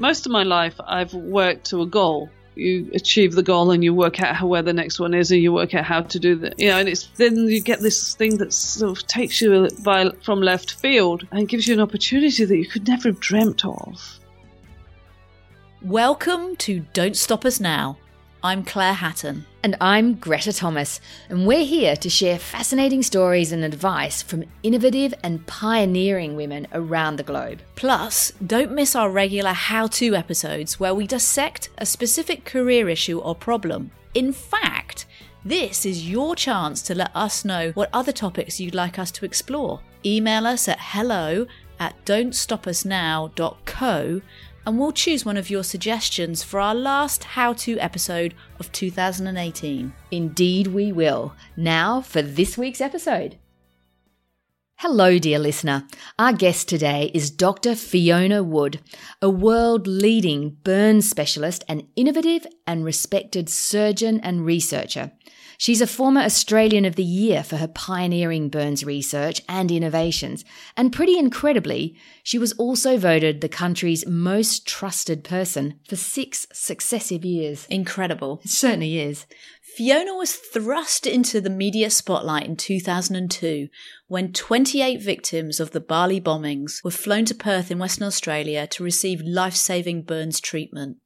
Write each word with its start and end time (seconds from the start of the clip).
Most 0.00 0.26
of 0.26 0.32
my 0.32 0.44
life, 0.44 0.80
I've 0.86 1.12
worked 1.12 1.66
to 1.70 1.82
a 1.82 1.86
goal. 1.86 2.30
You 2.54 2.88
achieve 2.94 3.34
the 3.34 3.42
goal 3.42 3.72
and 3.72 3.82
you 3.82 3.92
work 3.92 4.22
out 4.22 4.40
where 4.48 4.62
the 4.62 4.72
next 4.72 5.00
one 5.00 5.12
is, 5.12 5.32
and 5.32 5.42
you 5.42 5.52
work 5.52 5.74
out 5.74 5.84
how 5.84 6.02
to 6.02 6.18
do 6.20 6.36
that. 6.36 6.58
You 6.58 6.68
know, 6.68 6.78
and 6.78 6.88
it's 6.88 7.08
then 7.16 7.36
you 7.36 7.60
get 7.60 7.80
this 7.80 8.14
thing 8.14 8.38
that 8.38 8.52
sort 8.52 8.96
of 8.96 9.06
takes 9.08 9.40
you 9.40 9.68
by, 9.82 10.10
from 10.22 10.40
left 10.40 10.74
field 10.74 11.26
and 11.32 11.48
gives 11.48 11.66
you 11.66 11.74
an 11.74 11.80
opportunity 11.80 12.44
that 12.44 12.56
you 12.56 12.66
could 12.66 12.86
never 12.86 13.08
have 13.08 13.18
dreamt 13.18 13.64
of. 13.64 14.20
Welcome 15.82 16.54
to 16.56 16.80
Don't 16.92 17.16
Stop 17.16 17.44
Us 17.44 17.58
Now. 17.58 17.98
I'm 18.40 18.62
Claire 18.62 18.92
Hatton. 18.92 19.46
And 19.64 19.74
I'm 19.80 20.14
Greta 20.14 20.52
Thomas, 20.52 21.00
and 21.28 21.44
we're 21.44 21.64
here 21.64 21.96
to 21.96 22.08
share 22.08 22.38
fascinating 22.38 23.02
stories 23.02 23.50
and 23.50 23.64
advice 23.64 24.22
from 24.22 24.44
innovative 24.62 25.12
and 25.24 25.44
pioneering 25.48 26.36
women 26.36 26.68
around 26.72 27.16
the 27.16 27.24
globe. 27.24 27.62
Plus, 27.74 28.30
don't 28.46 28.70
miss 28.70 28.94
our 28.94 29.10
regular 29.10 29.52
how 29.52 29.88
to 29.88 30.14
episodes 30.14 30.78
where 30.78 30.94
we 30.94 31.08
dissect 31.08 31.70
a 31.78 31.86
specific 31.86 32.44
career 32.44 32.88
issue 32.88 33.18
or 33.18 33.34
problem. 33.34 33.90
In 34.14 34.32
fact, 34.32 35.06
this 35.44 35.84
is 35.84 36.08
your 36.08 36.36
chance 36.36 36.80
to 36.82 36.94
let 36.94 37.10
us 37.16 37.44
know 37.44 37.72
what 37.72 37.90
other 37.92 38.12
topics 38.12 38.60
you'd 38.60 38.72
like 38.72 39.00
us 39.00 39.10
to 39.12 39.24
explore. 39.24 39.80
Email 40.06 40.46
us 40.46 40.68
at 40.68 40.78
hello 40.80 41.48
at 41.80 42.04
don'tstopusnow.co 42.04 44.20
and 44.68 44.78
we'll 44.78 44.92
choose 44.92 45.24
one 45.24 45.38
of 45.38 45.48
your 45.48 45.64
suggestions 45.64 46.42
for 46.42 46.60
our 46.60 46.74
last 46.74 47.24
how 47.24 47.54
to 47.54 47.78
episode 47.78 48.34
of 48.60 48.70
2018. 48.70 49.94
Indeed, 50.10 50.66
we 50.66 50.92
will. 50.92 51.34
Now 51.56 52.02
for 52.02 52.20
this 52.20 52.58
week's 52.58 52.82
episode. 52.82 53.38
Hello, 54.82 55.18
dear 55.18 55.40
listener. 55.40 55.88
Our 56.20 56.32
guest 56.32 56.68
today 56.68 57.10
is 57.12 57.32
Dr. 57.32 57.74
Fiona 57.74 58.44
Wood, 58.44 58.78
a 59.20 59.28
world 59.28 59.88
leading 59.88 60.50
burn 60.62 61.02
specialist, 61.02 61.64
an 61.68 61.88
innovative 61.96 62.46
and 62.64 62.84
respected 62.84 63.48
surgeon 63.48 64.20
and 64.20 64.46
researcher. 64.46 65.10
She's 65.60 65.80
a 65.80 65.88
former 65.88 66.20
Australian 66.20 66.84
of 66.84 66.94
the 66.94 67.02
Year 67.02 67.42
for 67.42 67.56
her 67.56 67.66
pioneering 67.66 68.50
burns 68.50 68.84
research 68.84 69.42
and 69.48 69.72
innovations. 69.72 70.44
And 70.76 70.92
pretty 70.92 71.18
incredibly, 71.18 71.96
she 72.22 72.38
was 72.38 72.52
also 72.52 72.96
voted 72.96 73.40
the 73.40 73.48
country's 73.48 74.06
most 74.06 74.64
trusted 74.68 75.24
person 75.24 75.80
for 75.88 75.96
six 75.96 76.46
successive 76.52 77.24
years. 77.24 77.66
Incredible. 77.68 78.40
It 78.44 78.50
certainly 78.50 79.00
is. 79.00 79.26
Fiona 79.78 80.12
was 80.16 80.34
thrust 80.34 81.06
into 81.06 81.40
the 81.40 81.48
media 81.48 81.88
spotlight 81.88 82.44
in 82.44 82.56
2002 82.56 83.68
when 84.08 84.32
28 84.32 85.00
victims 85.00 85.60
of 85.60 85.70
the 85.70 85.78
Bali 85.78 86.20
bombings 86.20 86.82
were 86.82 86.90
flown 86.90 87.24
to 87.26 87.34
Perth 87.36 87.70
in 87.70 87.78
Western 87.78 88.08
Australia 88.08 88.66
to 88.66 88.82
receive 88.82 89.20
life 89.20 89.54
saving 89.54 90.02
burns 90.02 90.40
treatment. 90.40 90.96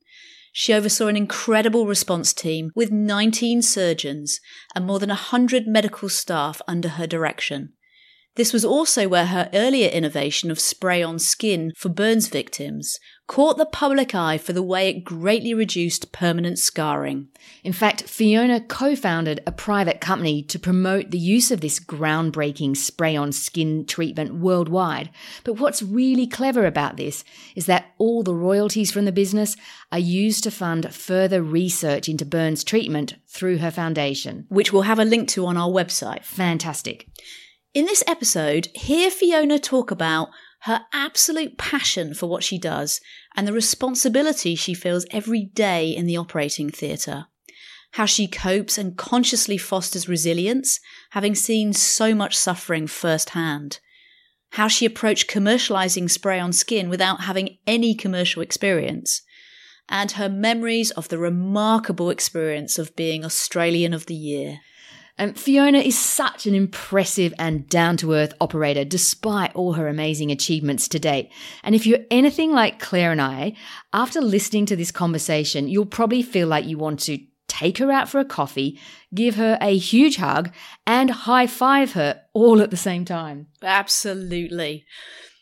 She 0.54 0.72
oversaw 0.72 1.08
an 1.08 1.18
incredible 1.18 1.86
response 1.86 2.32
team 2.32 2.70
with 2.74 2.90
19 2.90 3.60
surgeons 3.60 4.40
and 4.74 4.86
more 4.86 4.98
than 4.98 5.10
100 5.10 5.66
medical 5.66 6.08
staff 6.08 6.62
under 6.66 6.88
her 6.88 7.06
direction. 7.06 7.74
This 8.34 8.54
was 8.54 8.64
also 8.64 9.08
where 9.08 9.26
her 9.26 9.50
earlier 9.52 9.90
innovation 9.90 10.50
of 10.50 10.58
spray 10.58 11.02
on 11.02 11.18
skin 11.18 11.72
for 11.76 11.90
burns 11.90 12.28
victims 12.28 12.98
caught 13.26 13.58
the 13.58 13.66
public 13.66 14.14
eye 14.14 14.38
for 14.38 14.54
the 14.54 14.62
way 14.62 14.88
it 14.88 15.04
greatly 15.04 15.52
reduced 15.52 16.12
permanent 16.12 16.58
scarring. 16.58 17.28
In 17.62 17.74
fact, 17.74 18.04
Fiona 18.04 18.60
co 18.60 18.96
founded 18.96 19.42
a 19.46 19.52
private 19.52 20.00
company 20.00 20.42
to 20.44 20.58
promote 20.58 21.10
the 21.10 21.18
use 21.18 21.50
of 21.50 21.60
this 21.60 21.78
groundbreaking 21.78 22.74
spray 22.74 23.16
on 23.16 23.32
skin 23.32 23.84
treatment 23.84 24.34
worldwide. 24.34 25.10
But 25.44 25.60
what's 25.60 25.82
really 25.82 26.26
clever 26.26 26.64
about 26.64 26.96
this 26.96 27.24
is 27.54 27.66
that 27.66 27.92
all 27.98 28.22
the 28.22 28.34
royalties 28.34 28.90
from 28.90 29.04
the 29.04 29.12
business 29.12 29.56
are 29.90 29.98
used 29.98 30.42
to 30.44 30.50
fund 30.50 30.94
further 30.94 31.42
research 31.42 32.08
into 32.08 32.24
burns 32.24 32.64
treatment 32.64 33.16
through 33.28 33.58
her 33.58 33.70
foundation, 33.70 34.46
which 34.48 34.72
we'll 34.72 34.82
have 34.82 34.98
a 34.98 35.04
link 35.04 35.28
to 35.28 35.44
on 35.44 35.58
our 35.58 35.68
website. 35.68 36.24
Fantastic. 36.24 37.08
In 37.74 37.86
this 37.86 38.04
episode, 38.06 38.68
hear 38.74 39.10
Fiona 39.10 39.58
talk 39.58 39.90
about 39.90 40.28
her 40.64 40.82
absolute 40.92 41.56
passion 41.56 42.12
for 42.12 42.26
what 42.26 42.44
she 42.44 42.58
does 42.58 43.00
and 43.34 43.48
the 43.48 43.52
responsibility 43.54 44.54
she 44.54 44.74
feels 44.74 45.06
every 45.10 45.44
day 45.44 45.88
in 45.88 46.06
the 46.06 46.18
operating 46.18 46.68
theatre. 46.68 47.28
How 47.92 48.04
she 48.04 48.28
copes 48.28 48.76
and 48.76 48.98
consciously 48.98 49.56
fosters 49.56 50.06
resilience, 50.06 50.80
having 51.12 51.34
seen 51.34 51.72
so 51.72 52.14
much 52.14 52.36
suffering 52.36 52.86
firsthand. 52.86 53.80
How 54.50 54.68
she 54.68 54.84
approached 54.84 55.30
commercialising 55.30 56.10
spray 56.10 56.38
on 56.38 56.52
skin 56.52 56.90
without 56.90 57.22
having 57.22 57.56
any 57.66 57.94
commercial 57.94 58.42
experience. 58.42 59.22
And 59.88 60.12
her 60.12 60.28
memories 60.28 60.90
of 60.90 61.08
the 61.08 61.18
remarkable 61.18 62.10
experience 62.10 62.78
of 62.78 62.94
being 62.96 63.24
Australian 63.24 63.94
of 63.94 64.04
the 64.06 64.14
Year. 64.14 64.60
Um, 65.18 65.34
Fiona 65.34 65.78
is 65.78 65.98
such 65.98 66.46
an 66.46 66.54
impressive 66.54 67.34
and 67.38 67.68
down 67.68 67.96
to 67.98 68.14
earth 68.14 68.32
operator 68.40 68.84
despite 68.84 69.54
all 69.54 69.74
her 69.74 69.86
amazing 69.86 70.30
achievements 70.30 70.88
to 70.88 70.98
date. 70.98 71.30
And 71.62 71.74
if 71.74 71.86
you're 71.86 72.00
anything 72.10 72.52
like 72.52 72.80
Claire 72.80 73.12
and 73.12 73.20
I, 73.20 73.54
after 73.92 74.20
listening 74.20 74.66
to 74.66 74.76
this 74.76 74.90
conversation, 74.90 75.68
you'll 75.68 75.86
probably 75.86 76.22
feel 76.22 76.48
like 76.48 76.64
you 76.64 76.78
want 76.78 77.00
to 77.00 77.18
take 77.46 77.78
her 77.78 77.92
out 77.92 78.08
for 78.08 78.18
a 78.18 78.24
coffee, 78.24 78.80
give 79.14 79.36
her 79.36 79.58
a 79.60 79.76
huge 79.76 80.16
hug, 80.16 80.50
and 80.86 81.10
high 81.10 81.46
five 81.46 81.92
her 81.92 82.22
all 82.32 82.62
at 82.62 82.70
the 82.70 82.76
same 82.76 83.04
time. 83.04 83.48
Absolutely. 83.62 84.86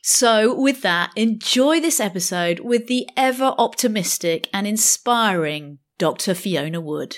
So, 0.02 0.54
with 0.54 0.82
that, 0.82 1.12
enjoy 1.14 1.80
this 1.80 2.00
episode 2.00 2.60
with 2.60 2.86
the 2.88 3.08
ever 3.16 3.54
optimistic 3.58 4.48
and 4.52 4.66
inspiring 4.66 5.78
Dr. 5.98 6.34
Fiona 6.34 6.80
Wood. 6.80 7.16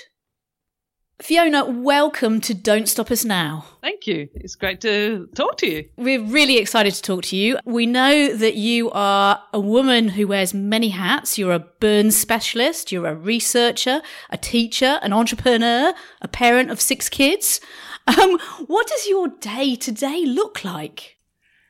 Fiona, 1.21 1.63
welcome 1.63 2.41
to 2.41 2.53
Don't 2.53 2.89
Stop 2.89 3.11
Us 3.11 3.23
Now. 3.23 3.65
Thank 3.81 4.07
you. 4.07 4.27
It's 4.33 4.55
great 4.55 4.81
to 4.81 5.29
talk 5.35 5.57
to 5.57 5.67
you. 5.69 5.87
We're 5.95 6.21
really 6.21 6.57
excited 6.57 6.93
to 6.95 7.01
talk 7.01 7.23
to 7.25 7.37
you. 7.37 7.59
We 7.65 7.85
know 7.85 8.35
that 8.35 8.55
you 8.55 8.91
are 8.91 9.41
a 9.53 9.59
woman 9.59 10.09
who 10.09 10.27
wears 10.27 10.53
many 10.53 10.89
hats. 10.89 11.37
You're 11.37 11.53
a 11.53 11.59
burns 11.59 12.17
specialist, 12.17 12.91
you're 12.91 13.05
a 13.05 13.15
researcher, 13.15 14.01
a 14.31 14.37
teacher, 14.37 14.99
an 15.01 15.13
entrepreneur, 15.13 15.93
a 16.21 16.27
parent 16.27 16.71
of 16.71 16.81
six 16.81 17.09
kids. 17.09 17.61
Um, 18.05 18.37
what 18.67 18.87
does 18.87 19.07
your 19.07 19.29
day 19.29 19.75
to 19.75 19.91
day 19.91 20.25
look 20.25 20.65
like? 20.65 21.12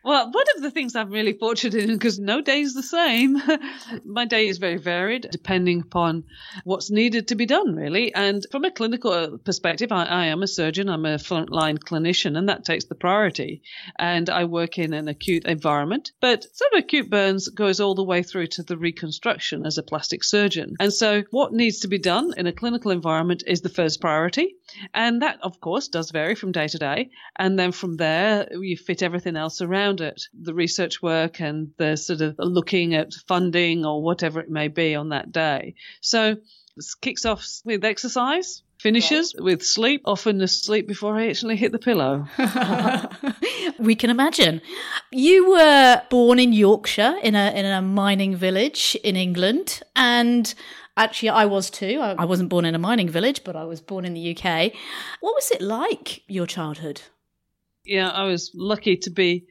Well, 0.05 0.29
one 0.31 0.45
of 0.57 0.61
the 0.61 0.71
things 0.71 0.97
I'm 0.97 1.11
really 1.11 1.31
fortunate 1.31 1.75
in, 1.75 1.93
because 1.93 2.19
no 2.19 2.41
day 2.41 2.59
is 2.59 2.73
the 2.73 2.83
same, 2.83 3.41
my 4.05 4.25
day 4.25 4.49
is 4.49 4.57
very 4.57 4.77
varied 4.77 5.29
depending 5.31 5.79
upon 5.79 6.25
what's 6.65 6.91
needed 6.91 7.29
to 7.29 7.35
be 7.35 7.45
done, 7.45 7.73
really. 7.73 8.13
And 8.13 8.45
from 8.51 8.65
a 8.65 8.71
clinical 8.71 9.37
perspective, 9.37 9.93
I, 9.93 10.03
I 10.03 10.25
am 10.25 10.43
a 10.43 10.47
surgeon, 10.47 10.89
I'm 10.89 11.05
a 11.05 11.15
frontline 11.15 11.79
clinician, 11.79 12.37
and 12.37 12.49
that 12.49 12.65
takes 12.65 12.83
the 12.85 12.95
priority. 12.95 13.61
And 13.97 14.29
I 14.29 14.43
work 14.43 14.77
in 14.77 14.91
an 14.91 15.07
acute 15.07 15.45
environment, 15.45 16.11
but 16.19 16.43
sort 16.53 16.73
of 16.73 16.79
acute 16.79 17.09
burns 17.09 17.47
goes 17.47 17.79
all 17.79 17.95
the 17.95 18.03
way 18.03 18.23
through 18.23 18.47
to 18.47 18.63
the 18.63 18.77
reconstruction 18.77 19.65
as 19.65 19.77
a 19.77 19.83
plastic 19.83 20.25
surgeon. 20.25 20.75
And 20.81 20.91
so 20.91 21.23
what 21.31 21.53
needs 21.53 21.79
to 21.79 21.87
be 21.87 21.97
done 21.97 22.33
in 22.35 22.45
a 22.45 22.51
clinical 22.51 22.91
environment 22.91 23.43
is 23.47 23.61
the 23.61 23.69
first 23.69 24.01
priority. 24.01 24.55
And 24.93 25.21
that, 25.21 25.39
of 25.41 25.61
course, 25.61 25.87
does 25.87 26.11
vary 26.11 26.35
from 26.35 26.51
day 26.51 26.67
to 26.67 26.77
day. 26.77 27.11
And 27.37 27.57
then 27.57 27.71
from 27.71 27.95
there, 27.95 28.49
you 28.51 28.75
fit 28.75 29.01
everything 29.01 29.37
else 29.37 29.61
around 29.61 29.92
around 29.93 30.01
it, 30.01 30.23
the 30.33 30.53
research 30.53 31.01
work 31.01 31.39
and 31.39 31.71
the 31.77 31.95
sort 31.95 32.21
of 32.21 32.35
looking 32.39 32.95
at 32.95 33.13
funding 33.27 33.85
or 33.85 34.01
whatever 34.01 34.39
it 34.39 34.49
may 34.49 34.67
be 34.67 34.95
on 34.95 35.09
that 35.09 35.31
day. 35.31 35.75
So 36.01 36.37
This 36.75 36.95
kicks 36.95 37.25
off 37.25 37.45
with 37.65 37.85
exercise, 37.85 38.63
finishes 38.79 39.35
with 39.37 39.61
sleep, 39.63 40.01
often 40.05 40.41
asleep 40.41 40.87
before 40.87 41.15
I 41.15 41.27
actually 41.27 41.55
hit 41.55 41.71
the 41.71 41.79
pillow. 41.79 42.25
we 43.79 43.95
can 43.95 44.09
imagine. 44.09 44.61
You 45.11 45.51
were 45.51 46.01
born 46.09 46.39
in 46.39 46.51
Yorkshire 46.51 47.19
in 47.21 47.35
a 47.35 47.51
in 47.51 47.65
a 47.65 47.81
mining 47.81 48.35
village 48.35 48.97
in 49.03 49.15
England 49.15 49.81
and 49.95 50.53
Actually, 50.95 51.29
I 51.29 51.45
was 51.45 51.71
too. 51.71 51.99
I 51.99 52.25
wasn't 52.25 52.49
born 52.49 52.65
in 52.65 52.75
a 52.75 52.77
mining 52.77 53.09
village, 53.09 53.43
but 53.43 53.55
I 53.55 53.63
was 53.63 53.81
born 53.81 54.05
in 54.05 54.13
the 54.13 54.37
UK. 54.37 54.71
What 55.21 55.33
was 55.33 55.49
it 55.49 55.59
like, 55.59 56.21
your 56.27 56.45
childhood? 56.45 57.01
Yeah, 57.83 58.09
I 58.09 58.25
was 58.25 58.51
lucky 58.53 58.97
to 58.97 59.09
be 59.09 59.47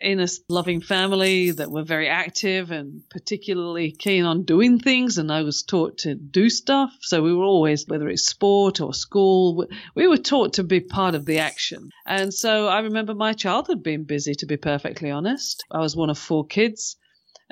in 0.00 0.20
a 0.20 0.26
loving 0.48 0.80
family 0.80 1.50
that 1.52 1.70
were 1.70 1.82
very 1.82 2.08
active 2.08 2.70
and 2.70 3.02
particularly 3.10 3.92
keen 3.92 4.24
on 4.24 4.44
doing 4.44 4.78
things. 4.78 5.18
And 5.18 5.32
I 5.32 5.42
was 5.42 5.62
taught 5.62 5.98
to 5.98 6.14
do 6.14 6.50
stuff. 6.50 6.90
So 7.00 7.22
we 7.22 7.34
were 7.34 7.44
always, 7.44 7.86
whether 7.86 8.08
it's 8.08 8.26
sport 8.26 8.80
or 8.80 8.92
school, 8.92 9.66
we 9.94 10.06
were 10.06 10.16
taught 10.16 10.54
to 10.54 10.64
be 10.64 10.80
part 10.80 11.14
of 11.14 11.24
the 11.24 11.38
action. 11.38 11.90
And 12.06 12.32
so 12.32 12.68
I 12.68 12.80
remember 12.80 13.14
my 13.14 13.32
childhood 13.32 13.82
being 13.82 14.04
busy, 14.04 14.34
to 14.34 14.46
be 14.46 14.56
perfectly 14.56 15.10
honest. 15.10 15.64
I 15.70 15.78
was 15.78 15.96
one 15.96 16.10
of 16.10 16.18
four 16.18 16.46
kids 16.46 16.96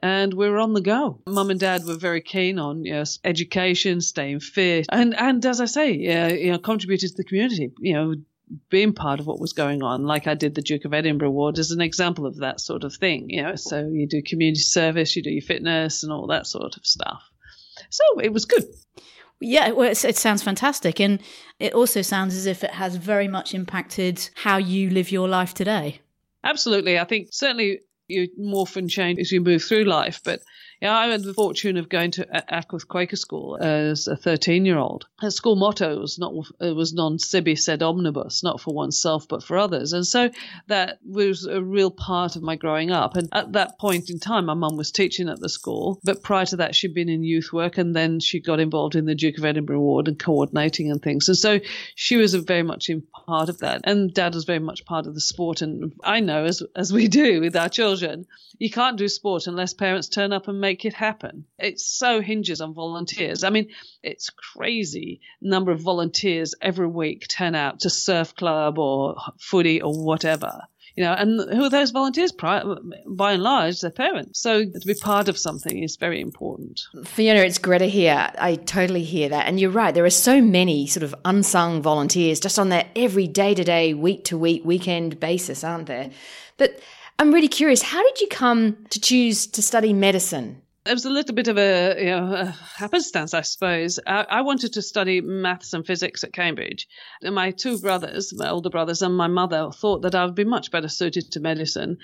and 0.03 0.35
we 0.35 0.49
were 0.49 0.59
on 0.59 0.75
the 0.75 0.81
go. 0.81 1.21
Mum 1.27 1.51
and 1.51 1.61
dad 1.61 1.85
were 1.87 1.97
very 1.97 2.21
keen 2.21 2.59
on 2.59 2.85
you 2.85 2.93
know, 2.93 3.05
education, 3.25 4.01
staying 4.01 4.41
fit, 4.41 4.87
and 4.91 5.15
and 5.15 5.45
as 5.47 5.61
I 5.61 5.67
say, 5.67 5.93
yeah, 5.93 6.29
you 6.29 6.53
know, 6.53 6.59
contributed 6.59 7.11
to 7.11 7.17
the 7.17 7.25
community. 7.25 7.73
You 7.79 7.95
know, 7.95 8.15
being 8.69 8.93
part 8.93 9.21
of 9.21 9.27
what 9.27 9.41
was 9.41 9.53
going 9.53 9.83
on, 9.83 10.05
like 10.05 10.27
I 10.27 10.35
did 10.35 10.55
the 10.55 10.63
Duke 10.63 10.85
of 10.85 10.95
Edinburgh 10.95 11.29
Award 11.29 11.59
as 11.59 11.71
an 11.71 11.81
example 11.81 12.27
of 12.27 12.37
that 12.37 12.61
sort 12.61 12.85
of 12.85 12.95
thing. 12.95 13.31
You 13.31 13.43
know, 13.43 13.57
so 13.57 13.87
you 13.87 14.07
do 14.07 14.23
community 14.23 14.61
service, 14.61 15.17
you 15.17 15.23
do 15.23 15.31
your 15.31 15.43
fitness, 15.43 16.03
and 16.03 16.13
all 16.13 16.27
that 16.29 16.47
sort 16.47 16.77
of 16.77 16.87
stuff. 16.87 17.23
So 17.91 18.05
it 18.21 18.33
was 18.33 18.45
good. 18.45 18.65
Yeah, 19.41 19.73
well, 19.73 19.91
it 19.91 20.17
sounds 20.17 20.43
fantastic, 20.43 21.01
and 21.01 21.21
it 21.59 21.75
also 21.75 22.03
sounds 22.03 22.35
as 22.35 22.47
if 22.47 22.65
it 22.65 22.71
has 22.71 22.97
very 22.97 23.29
much 23.29 23.55
impacted 23.55 24.31
how 24.35 24.59
you 24.59 24.91
live 24.91 25.11
your 25.11 25.29
life 25.29 25.55
today. 25.55 26.01
Absolutely, 26.45 26.99
I 26.99 27.05
think 27.05 27.29
certainly 27.33 27.81
you 28.07 28.29
morph 28.39 28.77
and 28.77 28.89
change 28.89 29.19
as 29.19 29.33
you 29.33 29.41
move 29.41 29.63
through 29.63 29.85
life. 29.85 30.21
But 30.25 30.41
yeah, 30.85 30.99
I 30.99 31.07
had 31.07 31.25
the 31.25 31.33
fortune 31.33 31.79
of 31.79 31.89
going 31.89 32.11
to 32.11 32.27
Ackworth 32.53 32.87
Quaker 32.87 33.17
School 33.17 33.57
as 33.59 34.07
a 34.07 34.17
13 34.17 34.67
year 34.67 34.77
old. 34.77 35.07
Her 35.19 35.31
school 35.31 35.57
motto 35.57 35.99
was 35.99 36.19
not 36.19 36.35
it 36.61 36.77
was 36.77 36.93
non 36.93 37.19
sibi 37.19 37.57
sed 37.57 37.83
omnibus, 37.83 38.43
not 38.43 38.61
for 38.61 38.75
oneself 38.75 39.27
but 39.27 39.43
for 39.43 39.57
others. 39.57 39.95
And 39.95 40.07
so 40.07 40.29
that 40.67 40.99
was 41.03 41.47
a 41.47 41.63
real 41.63 41.91
part 41.91 42.37
of 42.37 42.43
my 42.43 42.57
growing 42.57 42.91
up. 42.91 43.17
And 43.17 43.31
at 43.33 43.53
that 43.53 43.79
point 43.79 44.11
in 44.11 44.21
time, 44.21 44.45
my 44.45 44.53
mum 44.53 44.77
was 44.77 44.91
teaching 44.91 45.31
at 45.31 45.41
the 45.41 45.49
school, 45.49 46.01
but 46.05 46.23
prior 46.23 46.45
to 46.45 46.57
that, 46.57 46.75
she'd 46.75 46.93
been 46.93 47.09
in 47.09 47.25
youth 47.25 47.51
work, 47.51 47.79
and 47.79 47.97
then 47.97 48.21
she 48.21 48.41
got 48.41 48.61
involved 48.61 48.95
in 48.95 49.07
the 49.07 49.15
Duke 49.15 49.39
of 49.39 49.47
Edinburgh 49.47 49.79
Award 49.79 50.09
and 50.09 50.19
coordinating 50.19 50.91
and 50.91 51.01
things. 51.01 51.29
And 51.29 51.39
so 51.39 51.61
she 51.95 52.17
was 52.17 52.35
very 52.35 52.63
much 52.63 52.91
in 52.91 53.05
part 53.27 53.49
of 53.49 53.61
that, 53.61 53.81
and 53.85 54.13
Dad 54.13 54.35
was 54.35 54.45
very 54.45 54.59
much 54.59 54.85
part 54.85 55.07
of 55.07 55.15
the 55.15 55.23
sport. 55.23 55.63
And 55.63 55.95
I 56.05 56.21
know, 56.21 56.45
as 56.45 56.63
as 56.77 56.93
we 56.93 57.09
do 57.09 57.41
with 57.41 57.57
our 57.57 57.71
children, 57.71 58.27
you 58.59 58.71
can't 58.71 58.99
do 58.99 59.09
sport 59.09 59.47
unless 59.47 59.73
parents 59.73 60.09
turn 60.09 60.33
up 60.33 60.47
and 60.47 60.61
make 60.61 60.74
make 60.75 60.85
it 60.85 60.95
happen. 60.95 61.45
It 61.57 61.79
so 61.79 62.21
hinges 62.21 62.61
on 62.61 62.75
volunteers. 62.75 63.45
I 63.45 63.51
mean, 63.51 63.69
it's 64.03 64.31
crazy 64.31 65.21
number 65.41 65.71
of 65.71 65.81
volunteers 65.81 66.57
every 66.61 66.89
week 66.89 67.29
turn 67.29 67.55
out 67.55 67.81
to 67.81 67.91
surf 67.91 68.35
club 68.35 68.77
or 68.81 69.15
footy 69.39 69.81
or 69.81 69.93
whatever. 70.05 70.63
You 70.97 71.05
know, 71.05 71.13
and 71.13 71.49
who 71.55 71.65
are 71.65 71.71
those 71.71 71.93
volunteers? 71.93 72.33
By 72.33 73.33
and 73.33 73.43
large, 73.43 73.81
their 73.81 73.93
parents. 73.93 74.41
So 74.41 74.65
to 74.65 74.87
be 74.87 74.95
part 74.95 75.29
of 75.29 75.39
something 75.39 75.81
is 75.81 75.97
very 75.97 76.21
important. 76.21 76.81
Fiona, 77.05 77.41
it's 77.41 77.59
Greta 77.59 77.87
here. 77.87 78.31
I 78.37 78.57
totally 78.57 79.05
hear 79.05 79.29
that. 79.29 79.47
And 79.47 79.61
you're 79.61 79.71
right. 79.71 79.95
There 79.95 80.05
are 80.05 80.11
so 80.11 80.41
many 80.41 80.89
sort 80.89 81.05
of 81.05 81.15
unsung 81.25 81.83
volunteers 81.83 82.41
just 82.41 82.59
on 82.59 82.71
that 82.71 82.89
every 82.97 83.29
day 83.29 83.55
to 83.55 83.63
day, 83.63 83.95
week 83.95 84.25
to 84.25 84.39
week, 84.39 84.65
weekend 84.65 85.21
basis, 85.21 85.63
aren't 85.63 85.87
there? 85.87 86.11
But 86.57 86.81
I'm 87.19 87.33
really 87.33 87.49
curious. 87.49 87.83
How 87.83 88.03
did 88.03 88.21
you 88.21 88.29
come 88.29 88.87
to 88.91 89.01
choose 89.01 89.47
to 89.49 89.63
study 89.63 89.93
medicine? 89.93 90.63
It 90.87 90.93
was 90.93 91.07
a 91.07 91.11
little 91.11 91.35
bit 91.35 91.49
of 91.49 91.57
a, 91.57 91.97
you 91.99 92.11
know, 92.11 92.35
a 92.35 92.45
happenstance, 92.77 93.33
I 93.33 93.41
suppose. 93.41 93.99
I, 94.07 94.27
I, 94.29 94.41
wanted 94.43 94.75
to 94.75 94.83
study 94.83 95.23
maths 95.23 95.73
and 95.73 95.87
physics 95.87 96.23
at 96.25 96.35
Cambridge. 96.35 96.87
And 97.23 97.35
my 97.35 97.53
two 97.53 97.79
brothers, 97.79 98.35
my 98.35 98.51
older 98.51 98.69
brothers, 98.69 99.01
and 99.01 99.17
my 99.17 99.27
mother 99.27 99.71
thought 99.73 100.03
that 100.03 100.15
I 100.15 100.27
would 100.27 100.35
be 100.35 100.45
much 100.45 100.71
better 100.71 100.89
suited 100.89 101.33
to 101.33 101.41
medicine. 101.41 101.97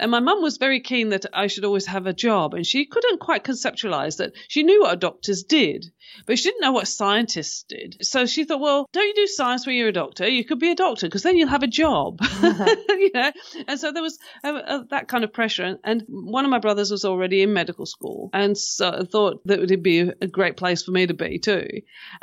And 0.00 0.10
my 0.10 0.20
mum 0.20 0.42
was 0.42 0.56
very 0.56 0.80
keen 0.80 1.10
that 1.10 1.26
I 1.32 1.46
should 1.46 1.64
always 1.64 1.86
have 1.86 2.06
a 2.06 2.12
job, 2.12 2.54
and 2.54 2.66
she 2.66 2.86
couldn't 2.86 3.20
quite 3.20 3.44
conceptualize 3.44 4.16
that. 4.16 4.32
She 4.48 4.62
knew 4.62 4.80
what 4.80 4.98
doctors 4.98 5.42
did, 5.42 5.92
but 6.26 6.38
she 6.38 6.48
didn't 6.48 6.62
know 6.62 6.72
what 6.72 6.88
scientists 6.88 7.64
did. 7.68 7.98
So 8.02 8.26
she 8.26 8.44
thought, 8.44 8.60
well, 8.60 8.88
don't 8.92 9.06
you 9.06 9.14
do 9.14 9.26
science 9.26 9.66
when 9.66 9.76
you're 9.76 9.88
a 9.88 9.92
doctor? 9.92 10.26
You 10.26 10.44
could 10.44 10.58
be 10.58 10.70
a 10.70 10.74
doctor 10.74 11.06
because 11.06 11.22
then 11.22 11.36
you'll 11.36 11.48
have 11.48 11.62
a 11.62 11.68
job. 11.68 12.18
Uh-huh. 12.20 12.76
you 12.88 13.10
know? 13.12 13.30
And 13.68 13.78
so 13.78 13.92
there 13.92 14.02
was 14.02 14.18
a, 14.42 14.54
a, 14.54 14.86
that 14.90 15.08
kind 15.08 15.24
of 15.24 15.32
pressure. 15.32 15.78
And, 15.84 16.04
one 16.08 16.44
of 16.44 16.50
my 16.50 16.58
brothers 16.58 16.90
was 16.90 17.04
already 17.04 17.42
in 17.42 17.52
medical 17.52 17.86
school, 17.86 18.30
and 18.32 18.56
so 18.56 18.88
I 18.88 19.04
thought 19.04 19.42
that 19.46 19.58
it 19.58 19.70
would 19.70 19.82
be 19.82 20.00
a 20.00 20.26
great 20.26 20.56
place 20.56 20.82
for 20.82 20.92
me 20.92 21.06
to 21.06 21.14
be 21.14 21.38
too. 21.38 21.66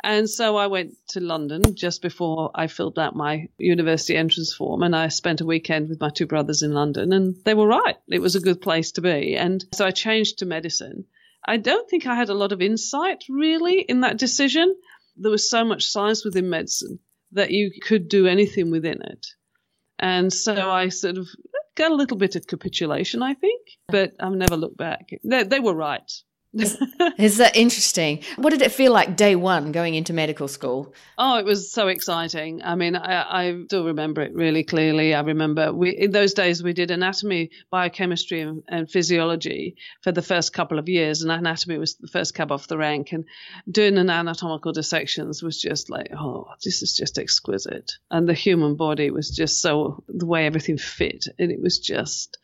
And 0.02 0.28
so 0.28 0.56
I 0.56 0.66
went 0.66 0.94
to 1.10 1.20
London 1.20 1.74
just 1.74 2.02
before 2.02 2.50
I 2.54 2.66
filled 2.66 2.98
out 2.98 3.14
my 3.14 3.48
university 3.58 4.16
entrance 4.16 4.52
form, 4.52 4.82
and 4.82 4.96
I 4.96 5.08
spent 5.08 5.40
a 5.40 5.46
weekend 5.46 5.88
with 5.88 6.00
my 6.00 6.10
two 6.10 6.26
brothers 6.26 6.62
in 6.62 6.72
London, 6.72 7.12
and 7.12 7.36
they 7.44 7.54
were 7.54 7.67
right. 7.68 7.96
It 8.08 8.20
was 8.20 8.34
a 8.34 8.40
good 8.40 8.60
place 8.60 8.92
to 8.92 9.00
be. 9.00 9.36
And 9.36 9.64
so 9.72 9.86
I 9.86 9.90
changed 9.90 10.38
to 10.38 10.46
medicine. 10.46 11.04
I 11.46 11.56
don't 11.56 11.88
think 11.88 12.06
I 12.06 12.14
had 12.14 12.28
a 12.28 12.34
lot 12.34 12.52
of 12.52 12.60
insight 12.60 13.24
really 13.28 13.80
in 13.80 14.00
that 14.00 14.18
decision. 14.18 14.76
There 15.16 15.30
was 15.30 15.48
so 15.48 15.64
much 15.64 15.86
science 15.86 16.24
within 16.24 16.50
medicine 16.50 16.98
that 17.32 17.50
you 17.50 17.70
could 17.80 18.08
do 18.08 18.26
anything 18.26 18.70
within 18.70 19.02
it. 19.02 19.26
And 19.98 20.32
so 20.32 20.70
I 20.70 20.88
sort 20.90 21.18
of 21.18 21.28
got 21.74 21.90
a 21.90 21.94
little 21.94 22.16
bit 22.16 22.36
of 22.36 22.46
capitulation, 22.46 23.22
I 23.22 23.34
think, 23.34 23.60
but 23.88 24.14
I've 24.20 24.32
never 24.32 24.56
looked 24.56 24.76
back. 24.76 25.10
They, 25.24 25.44
they 25.44 25.60
were 25.60 25.74
right. 25.74 26.10
Is 27.18 27.36
that 27.36 27.56
interesting? 27.56 28.24
What 28.36 28.50
did 28.50 28.62
it 28.62 28.72
feel 28.72 28.90
like 28.90 29.16
day 29.16 29.36
one 29.36 29.70
going 29.70 29.94
into 29.94 30.14
medical 30.14 30.48
school? 30.48 30.94
Oh, 31.18 31.36
it 31.36 31.44
was 31.44 31.70
so 31.70 31.88
exciting. 31.88 32.62
I 32.64 32.74
mean, 32.74 32.96
I, 32.96 33.48
I 33.48 33.64
still 33.66 33.84
remember 33.84 34.22
it 34.22 34.34
really 34.34 34.64
clearly. 34.64 35.14
I 35.14 35.20
remember 35.20 35.74
we 35.74 35.90
in 35.90 36.10
those 36.10 36.32
days 36.32 36.62
we 36.62 36.72
did 36.72 36.90
anatomy, 36.90 37.50
biochemistry, 37.70 38.40
and, 38.40 38.62
and 38.66 38.90
physiology 38.90 39.76
for 40.00 40.10
the 40.10 40.22
first 40.22 40.54
couple 40.54 40.78
of 40.78 40.88
years, 40.88 41.20
and 41.20 41.30
anatomy 41.30 41.76
was 41.76 41.96
the 41.96 42.08
first 42.08 42.34
cab 42.34 42.50
off 42.50 42.66
the 42.66 42.78
rank. 42.78 43.12
And 43.12 43.26
doing 43.70 43.98
an 43.98 44.08
anatomical 44.08 44.72
dissections 44.72 45.42
was 45.42 45.60
just 45.60 45.90
like, 45.90 46.08
oh, 46.18 46.48
this 46.64 46.80
is 46.80 46.96
just 46.96 47.18
exquisite. 47.18 47.92
And 48.10 48.26
the 48.26 48.32
human 48.32 48.76
body 48.76 49.10
was 49.10 49.28
just 49.28 49.60
so 49.60 50.02
the 50.08 50.26
way 50.26 50.46
everything 50.46 50.78
fit, 50.78 51.26
and 51.38 51.52
it 51.52 51.60
was 51.60 51.78
just 51.78 52.38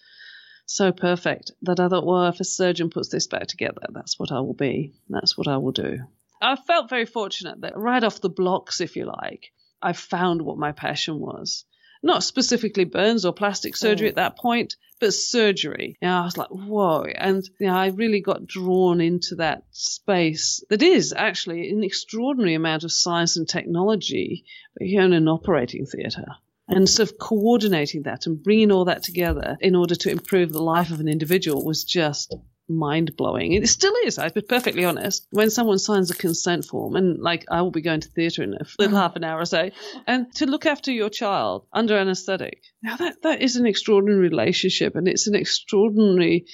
so 0.67 0.93
perfect 0.93 1.53
that 1.63 1.81
I 1.81 1.89
thought, 1.89 2.07
well, 2.07 2.27
if 2.29 2.41
a 2.41 2.45
surgeon 2.45 2.91
puts 2.91 3.09
this 3.09 3.27
back 3.27 3.47
together, 3.47 3.83
that's 3.91 4.19
what 4.19 4.33
I 4.33 4.41
will 4.41 4.55
be. 4.55 4.95
That's 5.09 5.37
what 5.37 5.49
I 5.49 5.59
will 5.59 5.73
do. 5.73 5.99
I 6.41 6.57
felt 6.57 6.91
very 6.91 7.07
fortunate 7.07 7.61
that 7.63 7.77
right 7.77 8.03
off 8.03 8.21
the 8.21 8.29
blocks, 8.29 8.81
if 8.81 8.97
you 8.97 9.07
like, 9.07 9.53
I 9.81 9.93
found 9.93 10.43
what 10.43 10.59
my 10.59 10.73
passion 10.73 11.21
was. 11.21 11.65
Not 12.03 12.23
specifically 12.23 12.85
burns 12.85 13.25
or 13.25 13.33
plastic 13.33 13.77
surgery 13.77 14.09
oh. 14.09 14.11
at 14.11 14.17
that 14.17 14.37
point, 14.37 14.77
but 15.01 15.15
surgery. 15.15 15.97
You 16.03 16.09
know, 16.09 16.21
I 16.21 16.25
was 16.25 16.37
like, 16.37 16.51
whoa. 16.51 17.05
And 17.05 17.43
you 17.59 17.67
know, 17.67 17.75
I 17.75 17.87
really 17.89 18.21
got 18.21 18.47
drawn 18.47 19.01
into 19.01 19.37
that 19.37 19.65
space 19.71 20.63
that 20.69 20.83
is 20.83 21.15
actually 21.17 21.71
an 21.71 21.83
extraordinary 21.83 22.55
amount 22.55 22.85
of 22.85 22.93
science 22.93 23.37
and 23.37 23.49
technology 23.49 24.45
but 24.77 24.87
here 24.87 25.03
in 25.03 25.13
an 25.13 25.29
operating 25.29 25.87
theatre 25.87 26.27
and 26.69 26.89
sort 26.89 27.11
of 27.11 27.19
coordinating 27.19 28.03
that 28.03 28.27
and 28.27 28.43
bringing 28.43 28.73
all 28.73 28.87
that 28.87 29.03
together 29.03 29.57
in 29.61 29.75
order 29.75 29.95
to 29.95 30.11
improve 30.11 30.53
the 30.53 30.63
life 30.63 30.91
of 30.91 31.01
an 31.01 31.09
individual 31.09 31.65
was 31.65 31.85
just 31.85 32.35
mind 32.69 33.15
blowing. 33.17 33.53
It 33.53 33.69
still 33.69 33.93
is, 34.05 34.19
I'll 34.19 34.31
be 34.31 34.41
perfectly 34.41 34.85
honest. 34.85 35.27
When 35.31 35.51
someone 35.51 35.79
signs 35.79 36.11
a 36.11 36.15
consent 36.15 36.65
form, 36.65 36.97
and 36.97 37.21
like 37.21 37.45
I 37.51 37.63
will 37.63 37.71
be 37.71 37.83
going 37.83 38.01
to 38.01 38.09
theatre 38.09 38.43
in 38.43 38.55
a 38.55 38.59
little 38.79 38.87
mm-hmm. 38.87 38.95
half 38.95 39.17
an 39.17 39.25
hour 39.25 39.41
or 39.41 39.45
so, 39.45 39.71
and 40.07 40.33
to 40.37 40.47
look 40.47 40.65
after 40.65 40.91
your 40.91 41.11
child 41.11 41.67
under 41.73 41.97
anaesthetic, 41.97 42.63
now 42.83 42.97
that, 42.97 43.23
that 43.23 43.43
is 43.43 43.57
an 43.57 43.67
extraordinary 43.67 44.21
relationship 44.21 44.97
and 44.97 45.07
it's 45.09 45.27
an 45.27 45.35
extraordinary 45.35 46.47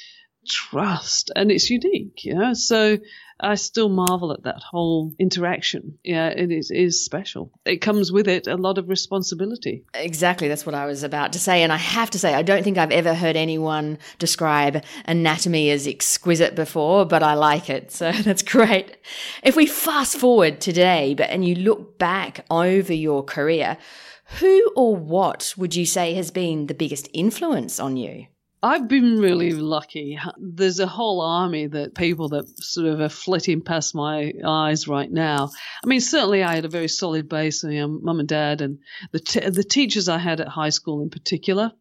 trust 0.47 1.31
and 1.35 1.51
it's 1.51 1.71
unique, 1.71 2.25
you 2.25 2.35
know. 2.35 2.55
So 2.55 2.99
I 3.43 3.55
still 3.55 3.89
marvel 3.89 4.33
at 4.33 4.43
that 4.45 4.63
whole 4.63 5.13
interaction. 5.19 5.99
Yeah, 6.05 6.29
it 6.29 6.51
is, 6.51 6.71
is 6.71 7.05
special. 7.05 7.51
It 7.65 7.79
comes 7.79 8.13
with 8.13 8.29
it 8.29 8.47
a 8.47 8.57
lot 8.57 8.79
of 8.79 8.89
responsibility. 8.89 9.85
Exactly, 9.95 10.49
that's 10.49 10.67
what 10.67 10.75
I 10.75 10.87
was 10.87 11.03
about 11.03 11.33
to 11.33 11.39
say. 11.39 11.63
And 11.63 11.73
I 11.73 11.77
have 11.77 12.11
to 12.11 12.19
say, 12.19 12.35
I 12.35 12.43
don't 12.43 12.63
think 12.63 12.79
I've 12.79 12.91
ever 12.91 13.15
heard 13.15 13.37
anyone 13.37 13.99
describe 14.19 14.85
anatomy 15.07 15.71
as 15.71 15.87
exquisite 15.87 16.55
before, 16.55 17.07
but 17.07 17.23
I 17.23 17.35
like 17.35 17.71
it. 17.71 17.93
So 17.93 18.13
that's 18.25 18.43
great. 18.43 18.99
If 19.43 19.57
we 19.57 19.67
fast 19.67 20.17
forward 20.17 20.61
today, 20.61 21.15
but 21.15 21.31
and 21.31 21.45
you 21.45 21.55
look 21.55 21.99
back 21.99 22.45
over 22.51 22.93
your 22.93 23.23
career, 23.23 23.79
who 24.39 24.71
or 24.77 24.95
what 24.95 25.55
would 25.57 25.75
you 25.75 25.87
say 25.87 26.15
has 26.15 26.31
been 26.31 26.67
the 26.67 26.75
biggest 26.75 27.09
influence 27.13 27.81
on 27.81 27.97
you? 27.97 28.27
I've 28.63 28.89
been 28.89 29.19
really 29.19 29.53
lucky. 29.53 30.19
There's 30.37 30.81
a 30.81 30.87
whole 30.87 31.23
army 31.23 31.67
that 31.69 31.95
people 31.95 32.29
that 32.31 32.47
sort 32.63 32.89
of 32.89 33.01
are 33.01 33.09
flitting 33.09 33.63
past 33.63 33.95
my 33.95 34.35
eyes 34.45 34.87
right 34.87 35.11
now. 35.11 35.51
I 35.83 35.87
mean, 35.87 36.01
certainly 36.01 36.43
I 36.43 36.57
had 36.57 36.67
a 36.67 36.69
very 36.69 36.89
solid 36.89 37.27
base, 37.27 37.63
you 37.63 37.71
know, 37.71 37.89
mum 37.89 38.21
and 38.21 38.29
dad, 38.29 38.61
and 38.61 38.79
the 39.13 39.21
t- 39.21 39.49
the 39.49 39.65
teachers 39.65 40.11
I 40.11 40.19
had 40.19 40.41
at 40.41 40.49
high 40.49 40.69
school 40.69 41.01
in 41.03 41.09
particular, 41.09 41.73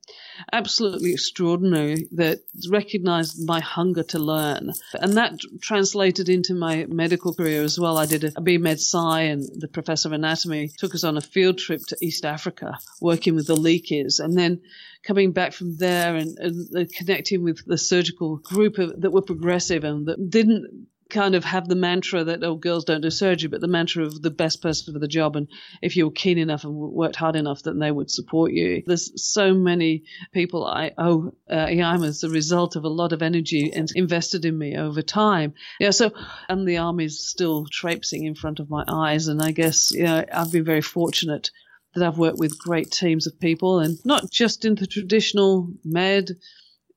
absolutely 0.51 1.13
extraordinary. 1.13 2.07
That 2.11 2.39
recognised 2.69 3.45
my 3.45 3.59
hunger 3.59 4.03
to 4.03 4.19
learn, 4.19 4.73
and 4.93 5.17
that 5.17 5.39
translated 5.61 6.29
into 6.29 6.53
my 6.53 6.85
medical 6.87 7.33
career 7.33 7.63
as 7.63 7.79
well. 7.79 7.97
I 7.97 8.05
did 8.05 8.23
a, 8.23 8.31
BMed 8.31 8.79
Sci, 8.79 9.21
and 9.21 9.47
the 9.55 9.67
professor 9.67 10.09
of 10.09 10.13
anatomy 10.13 10.69
took 10.77 10.95
us 10.95 11.03
on 11.03 11.17
a 11.17 11.21
field 11.21 11.57
trip 11.57 11.81
to 11.87 11.97
East 12.01 12.25
Africa, 12.25 12.77
working 13.01 13.35
with 13.35 13.47
the 13.47 13.55
Leakeys, 13.55 14.19
and 14.19 14.37
then 14.37 14.61
coming 15.03 15.31
back 15.31 15.53
from 15.53 15.77
there 15.77 16.15
and, 16.15 16.37
and 16.39 16.75
uh, 16.75 16.85
connecting 16.93 17.43
with 17.43 17.65
the 17.65 17.77
surgical 17.77 18.37
group 18.37 18.77
of, 18.77 19.01
that 19.01 19.11
were 19.11 19.21
progressive 19.21 19.83
and 19.83 20.07
that 20.07 20.29
didn't 20.29 20.87
kind 21.09 21.35
of 21.35 21.43
have 21.43 21.67
the 21.67 21.75
mantra 21.75 22.23
that 22.23 22.43
oh 22.43 22.55
girls 22.55 22.85
don't 22.85 23.01
do 23.01 23.09
surgery 23.09 23.49
but 23.49 23.61
the 23.61 23.67
mantra 23.67 24.03
of 24.03 24.21
the 24.21 24.29
best 24.29 24.61
person 24.61 24.93
for 24.93 24.99
the 24.99 25.07
job 25.07 25.35
and 25.35 25.47
if 25.81 25.95
you 25.95 26.05
were 26.05 26.11
keen 26.11 26.37
enough 26.37 26.63
and 26.63 26.73
worked 26.73 27.15
hard 27.15 27.35
enough 27.35 27.63
then 27.63 27.79
they 27.79 27.91
would 27.91 28.11
support 28.11 28.51
you. 28.51 28.83
There's 28.85 29.11
so 29.21 29.53
many 29.53 30.03
people 30.33 30.65
i 30.65 30.91
owe 30.97 31.33
uh, 31.49 31.67
EIMA 31.67 32.07
as 32.07 32.23
a 32.23 32.29
result 32.29 32.75
of 32.75 32.83
a 32.83 32.89
lot 32.89 33.13
of 33.13 33.21
energy 33.21 33.71
and 33.73 33.89
invested 33.95 34.45
in 34.45 34.57
me 34.57 34.77
over 34.77 35.01
time. 35.01 35.53
Yeah 35.79 35.91
so 35.91 36.11
and 36.47 36.67
the 36.67 36.77
army's 36.77 37.19
still 37.19 37.65
traipsing 37.71 38.25
in 38.25 38.35
front 38.35 38.59
of 38.59 38.69
my 38.69 38.83
eyes 38.87 39.27
and 39.27 39.41
i 39.41 39.51
guess 39.51 39.91
you 39.91 40.03
know 40.03 40.23
i've 40.31 40.51
been 40.51 40.65
very 40.65 40.81
fortunate 40.81 41.49
that 41.95 42.05
I've 42.05 42.17
worked 42.17 42.37
with 42.37 42.59
great 42.59 42.91
teams 42.91 43.25
of 43.27 43.39
people 43.39 43.79
and 43.79 43.97
not 44.05 44.29
just 44.31 44.65
in 44.65 44.75
the 44.75 44.87
traditional 44.87 45.69
med, 45.83 46.29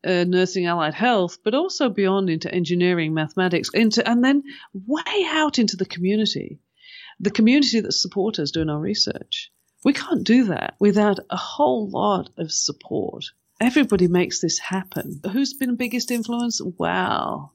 uh, 0.05 0.25
nursing 0.25 0.67
allied 0.67 0.95
health, 0.95 1.39
but 1.45 1.55
also 1.55 1.89
beyond 1.89 2.31
into 2.31 2.53
engineering, 2.53 3.15
mathematics, 3.15 3.71
into, 3.73 4.09
and 4.09 4.25
then 4.25 4.43
way 4.73 5.27
out 5.27 5.59
into 5.59 5.77
the 5.77 5.87
community, 5.87 6.59
the 7.21 7.31
community 7.31 7.81
that 7.81 7.93
support 7.93 8.39
us 8.39 8.51
doing 8.51 8.71
our 8.71 8.81
research. 8.81 9.51
We 9.85 9.93
can't 9.93 10.25
do 10.25 10.45
that 10.47 10.75
without 10.79 11.19
a 11.31 11.37
whole 11.37 11.89
lot 11.89 12.31
of 12.37 12.53
support. 12.53 13.25
Everybody 13.61 14.09
makes 14.09 14.41
this 14.41 14.59
happen. 14.59 15.21
Who's 15.33 15.55
been 15.55 15.77
biggest 15.77 16.11
influence? 16.11 16.61
Wow. 16.61 17.53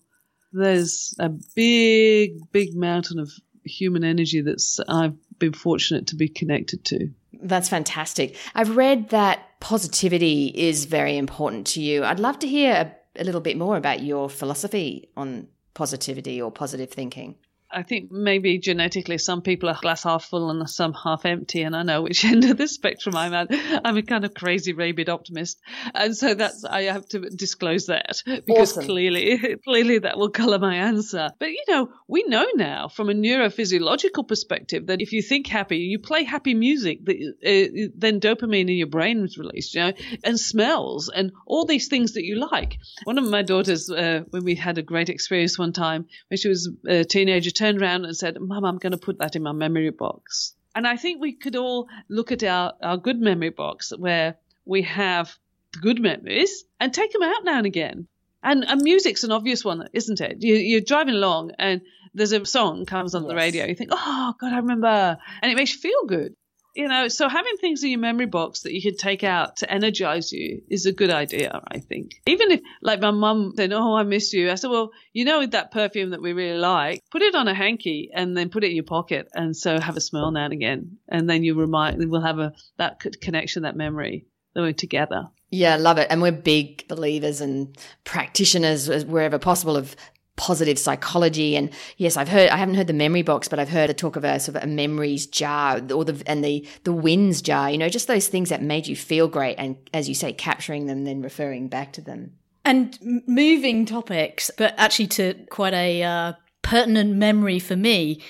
There's 0.54 1.14
a 1.20 1.30
big, 1.56 2.52
big 2.52 2.76
mountain 2.76 3.20
of 3.20 3.32
human 3.68 4.04
energy 4.04 4.42
that's 4.42 4.80
I've 4.88 5.16
been 5.40 5.54
fortunate 5.54 6.08
to 6.08 6.16
be 6.16 6.28
connected 6.28 6.84
to. 6.86 7.10
That's 7.42 7.70
fantastic. 7.70 8.36
I've 8.56 8.76
read 8.76 9.10
that 9.10 9.60
positivity 9.60 10.48
is 10.56 10.86
very 10.86 11.18
important 11.18 11.68
to 11.68 11.82
you. 11.82 12.04
I'd 12.04 12.20
love 12.20 12.40
to 12.40 12.48
hear 12.48 12.74
a, 12.74 13.22
a 13.22 13.24
little 13.24 13.42
bit 13.42 13.58
more 13.58 13.78
about 13.78 14.02
your 14.02 14.30
philosophy 14.30 15.10
on 15.16 15.48
positivity 15.74 16.42
or 16.42 16.52
positive 16.52 16.90
thinking. 16.90 17.36
I 17.70 17.84
think 17.84 18.12
maybe 18.12 18.58
genetically 18.60 19.18
some 19.18 19.42
people 19.42 19.70
are 19.70 19.78
glass 19.82 20.04
half 20.04 20.26
full 20.26 20.50
and 20.50 20.70
some 20.70 20.94
half 20.94 21.26
empty, 21.26 21.64
and 21.64 21.76
I 21.76 21.84
know 21.84 22.02
which 22.02 22.24
end 22.26 22.46
of 22.46 22.58
the 22.58 22.68
spectrum 22.68 23.16
I'm 23.16 23.34
at. 23.34 23.48
I'm 23.84 23.98
a 23.98 24.04
kind 24.04 24.24
of 24.24 24.34
crazy 24.34 24.74
rabid 24.74 25.10
optimist, 25.10 25.60
and 25.94 26.16
so 26.16 26.34
that's 26.34 26.64
I 26.64 26.84
have 26.84 27.08
to 27.10 27.20
disclose 27.30 27.88
that 27.88 28.24
because 28.26 28.72
awesome. 28.72 28.86
clearly, 28.86 29.58
clearly 29.64 30.00
that 30.00 30.18
will 30.18 30.30
colour 30.30 30.60
my 30.60 30.76
answer. 30.76 31.30
But 31.40 31.50
you 31.50 31.64
know, 31.68 31.90
we 32.08 32.24
know 32.24 32.46
now 32.56 32.88
from 32.88 33.10
a 33.10 33.14
neurophysiological 33.14 34.28
perspective 34.28 34.88
that 34.88 35.02
if 35.02 35.12
you 35.12 35.22
think 35.22 35.48
happy, 35.48 35.78
you 35.78 36.00
play 36.00 36.24
happy 36.24 36.54
music, 36.54 37.00
uh, 37.08 37.90
then 37.96 38.20
dopamine 38.20 38.70
in 38.70 38.78
your 38.78 38.88
brain 38.88 39.24
is 39.26 39.38
released, 39.38 39.76
you 39.76 39.82
know, 39.82 39.94
and 40.24 40.40
smells 40.40 41.10
and 41.14 41.32
all 41.46 41.66
these 41.66 41.90
things 41.90 42.14
that 42.14 42.24
you 42.24 42.40
like. 42.40 42.78
One 43.04 43.18
of 43.18 43.30
my 43.30 43.42
daughters, 43.42 43.90
uh, 43.90 44.22
when 44.30 44.46
we 44.46 44.56
had 44.56 44.78
a 44.78 44.84
great 44.84 45.10
experience 45.10 45.60
one 45.60 45.74
time 45.74 46.06
when 46.30 46.38
she 46.38 46.48
was 46.48 46.70
a 46.88 47.04
teenager 47.04 47.52
turned 47.58 47.82
around 47.82 48.06
and 48.06 48.16
said, 48.16 48.40
Mum, 48.40 48.66
I'm 48.66 48.78
going 48.78 48.92
to 48.92 48.98
put 48.98 49.20
that 49.20 49.36
in 49.36 49.44
my 49.44 49.52
memory 49.52 49.90
box. 49.90 50.54
And 50.76 50.88
I 50.88 50.96
think 50.96 51.20
we 51.20 51.34
could 51.34 51.56
all 51.56 51.88
look 52.08 52.32
at 52.32 52.44
our, 52.44 52.74
our 52.82 52.98
good 52.98 53.20
memory 53.20 53.50
box 53.50 53.92
where 53.98 54.36
we 54.66 54.84
have 54.84 55.36
the 55.74 55.80
good 55.80 56.00
memories 56.00 56.66
and 56.80 56.94
take 56.94 57.12
them 57.12 57.24
out 57.24 57.44
now 57.44 57.58
and 57.58 57.66
again. 57.66 58.08
And, 58.44 58.64
and 58.64 58.82
music's 58.82 59.24
an 59.24 59.32
obvious 59.32 59.66
one, 59.66 59.90
isn't 59.94 60.22
it? 60.22 60.38
You, 60.42 60.78
are 60.78 60.82
driving 60.82 61.16
along 61.16 61.52
and 61.58 61.82
there's 62.14 62.32
a 62.32 62.46
song 62.46 62.86
comes 62.86 63.16
on 63.16 63.24
yes. 63.24 63.30
the 63.30 63.36
radio. 63.36 63.66
You 63.66 63.76
think, 63.76 63.90
oh, 63.94 64.34
God, 64.40 64.54
I 64.54 64.58
remember. 64.58 65.18
And 65.42 65.52
it 65.52 65.56
makes 65.56 65.74
you 65.74 65.80
feel 65.80 66.06
good 66.06 66.36
you 66.78 66.88
know, 66.88 67.08
so 67.08 67.28
having 67.28 67.58
things 67.58 67.84
in 67.84 67.90
your 67.90 68.00
memory 68.00 68.28
box 68.28 68.62
that 68.62 68.72
you 68.72 68.84
can 68.84 68.96
take 68.96 69.24
out 69.24 69.58
to 69.58 69.72
energize 69.72 70.32
you 70.32 70.62
is 70.70 70.86
a 70.86 70.92
good 70.92 71.10
idea, 71.10 71.60
I 71.68 71.80
think. 71.80 72.22
Even 72.28 72.52
if, 72.52 72.62
like 72.84 73.02
my 73.02 73.10
mum 73.10 73.54
said, 73.58 73.74
Oh, 73.74 73.96
I 73.96 74.04
miss 74.04 74.32
you. 74.32 74.52
I 74.52 74.56
said, 74.56 74.70
Well, 74.70 74.92
you 75.12 75.26
know, 75.26 75.40
with 75.40 75.52
that 75.52 75.72
perfume 75.72 76.12
that 76.12 76.22
we 76.22 76.34
really 76.34 76.60
like, 76.60 77.04
put 77.10 77.24
it 77.24 77.34
on 77.34 77.48
a 77.48 77.56
hanky 77.56 78.12
and 78.14 78.38
then 78.38 78.50
put 78.50 78.64
it 78.64 78.70
in 78.70 78.76
your 78.76 78.84
pocket. 78.84 79.28
And 79.34 79.58
so 79.58 79.80
have 79.80 79.98
a 79.98 80.02
smell 80.02 80.30
now 80.30 80.46
and 80.46 80.54
again. 80.54 80.98
And 81.10 81.28
then 81.28 81.44
you 81.44 81.56
remind, 81.56 81.98
we'll 82.12 82.22
have 82.22 82.38
a, 82.38 82.54
that 82.78 83.00
connection, 83.22 83.64
that 83.64 83.76
memory 83.76 84.28
that 84.54 84.62
we're 84.62 84.74
together. 84.74 85.30
Yeah, 85.50 85.78
love 85.78 85.98
it. 85.98 86.08
And 86.12 86.22
we're 86.22 86.32
big 86.32 86.88
believers 86.88 87.42
and 87.42 87.76
practitioners 88.04 88.88
wherever 89.06 89.40
possible 89.40 89.78
of 89.78 89.96
positive 90.38 90.80
psychology. 90.80 91.58
And 91.58 91.70
yes, 91.98 92.16
I've 92.16 92.30
heard, 92.30 92.50
I 92.50 92.58
haven't 92.58 92.76
heard 92.76 92.88
the 92.88 92.94
memory 92.94 93.24
box, 93.24 93.50
but 93.50 93.60
I've 93.60 93.70
heard 93.70 93.90
a 93.90 93.94
talk 93.94 94.16
of 94.16 94.24
a 94.24 94.40
sort 94.40 94.56
of 94.56 94.64
a 94.64 94.68
memories 94.68 95.28
jar 95.28 95.82
or 95.92 96.06
the, 96.06 96.24
and 96.26 96.44
the, 96.44 96.66
the 96.86 96.94
wins 96.94 97.42
jar, 97.42 97.70
you 97.70 97.78
know, 97.78 97.90
just 97.90 98.08
those 98.08 98.28
things 98.28 98.50
that 98.50 98.62
made 98.62 98.88
you 98.88 98.96
feel 98.96 99.28
great. 99.28 99.56
And 99.58 99.76
as 99.94 100.08
you 100.08 100.16
say, 100.16 100.32
capturing 100.32 100.86
them, 100.86 101.04
then 101.04 101.22
referring 101.22 101.68
back 101.68 101.92
to 101.94 102.02
them. 102.02 102.34
And 102.64 102.98
moving 103.28 103.86
topics, 103.86 104.52
but 104.58 104.74
actually 104.78 105.08
to 105.08 105.34
quite 105.50 105.74
a 105.74 106.04
uh, 106.04 106.34
pertinent 106.62 107.16
memory 107.16 107.60
for 107.60 107.76
me. 107.76 108.22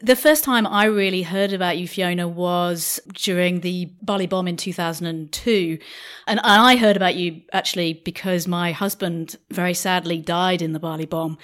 The 0.00 0.16
first 0.16 0.42
time 0.44 0.66
I 0.66 0.84
really 0.86 1.22
heard 1.22 1.52
about 1.52 1.78
you, 1.78 1.86
Fiona, 1.86 2.26
was 2.26 3.00
during 3.12 3.60
the 3.60 3.92
Bali 4.02 4.26
bomb 4.26 4.48
in 4.48 4.56
2002. 4.56 5.78
And 6.26 6.40
I 6.40 6.76
heard 6.76 6.96
about 6.96 7.14
you 7.14 7.42
actually 7.52 8.02
because 8.04 8.48
my 8.48 8.72
husband 8.72 9.36
very 9.50 9.74
sadly 9.74 10.18
died 10.18 10.62
in 10.62 10.72
the 10.72 10.80
Bali 10.80 11.06
bomb. 11.06 11.38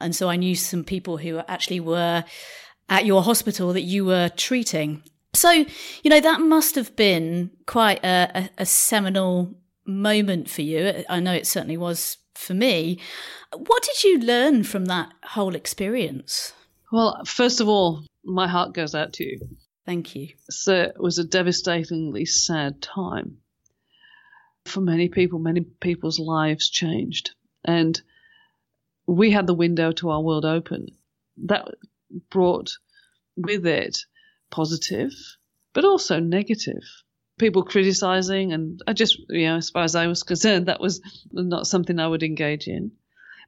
And 0.00 0.14
so 0.14 0.28
I 0.28 0.36
knew 0.36 0.54
some 0.54 0.84
people 0.84 1.16
who 1.16 1.38
actually 1.48 1.80
were 1.80 2.24
at 2.88 3.04
your 3.04 3.22
hospital 3.22 3.72
that 3.72 3.82
you 3.82 4.04
were 4.04 4.28
treating. 4.30 5.02
So, 5.34 5.50
you 5.50 6.10
know, 6.10 6.20
that 6.20 6.40
must 6.40 6.76
have 6.76 6.94
been 6.96 7.50
quite 7.66 8.02
a, 8.04 8.30
a, 8.34 8.50
a 8.58 8.66
seminal 8.66 9.54
moment 9.84 10.48
for 10.48 10.62
you. 10.62 11.04
I 11.08 11.20
know 11.20 11.34
it 11.34 11.46
certainly 11.46 11.76
was 11.76 12.18
for 12.34 12.54
me. 12.54 13.00
What 13.52 13.82
did 13.82 14.04
you 14.04 14.20
learn 14.20 14.62
from 14.62 14.84
that 14.86 15.10
whole 15.24 15.54
experience? 15.54 16.52
Well, 16.90 17.22
first 17.24 17.60
of 17.60 17.68
all, 17.68 18.04
my 18.24 18.48
heart 18.48 18.74
goes 18.74 18.94
out 18.94 19.14
to 19.14 19.24
you. 19.24 19.38
Thank 19.84 20.14
you. 20.14 20.28
So 20.50 20.74
it 20.74 21.00
was 21.00 21.18
a 21.18 21.24
devastatingly 21.24 22.24
sad 22.24 22.82
time. 22.82 23.38
For 24.64 24.80
many 24.80 25.08
people, 25.08 25.38
many 25.38 25.62
people's 25.62 26.18
lives 26.18 26.68
changed. 26.68 27.30
And 27.64 28.00
we 29.06 29.30
had 29.30 29.46
the 29.46 29.54
window 29.54 29.92
to 29.92 30.10
our 30.10 30.20
world 30.20 30.44
open. 30.44 30.88
That 31.44 31.68
brought 32.30 32.76
with 33.36 33.66
it 33.66 33.98
positive, 34.50 35.12
but 35.72 35.84
also 35.84 36.20
negative. 36.20 36.82
People 37.38 37.62
criticizing, 37.62 38.52
and 38.52 38.82
I 38.86 38.92
just, 38.92 39.18
you 39.28 39.46
know, 39.46 39.56
as 39.56 39.70
far 39.70 39.84
as 39.84 39.94
I 39.94 40.06
was 40.06 40.22
concerned, 40.22 40.66
that 40.66 40.80
was 40.80 41.00
not 41.32 41.66
something 41.66 41.98
I 41.98 42.08
would 42.08 42.22
engage 42.22 42.66
in. 42.66 42.92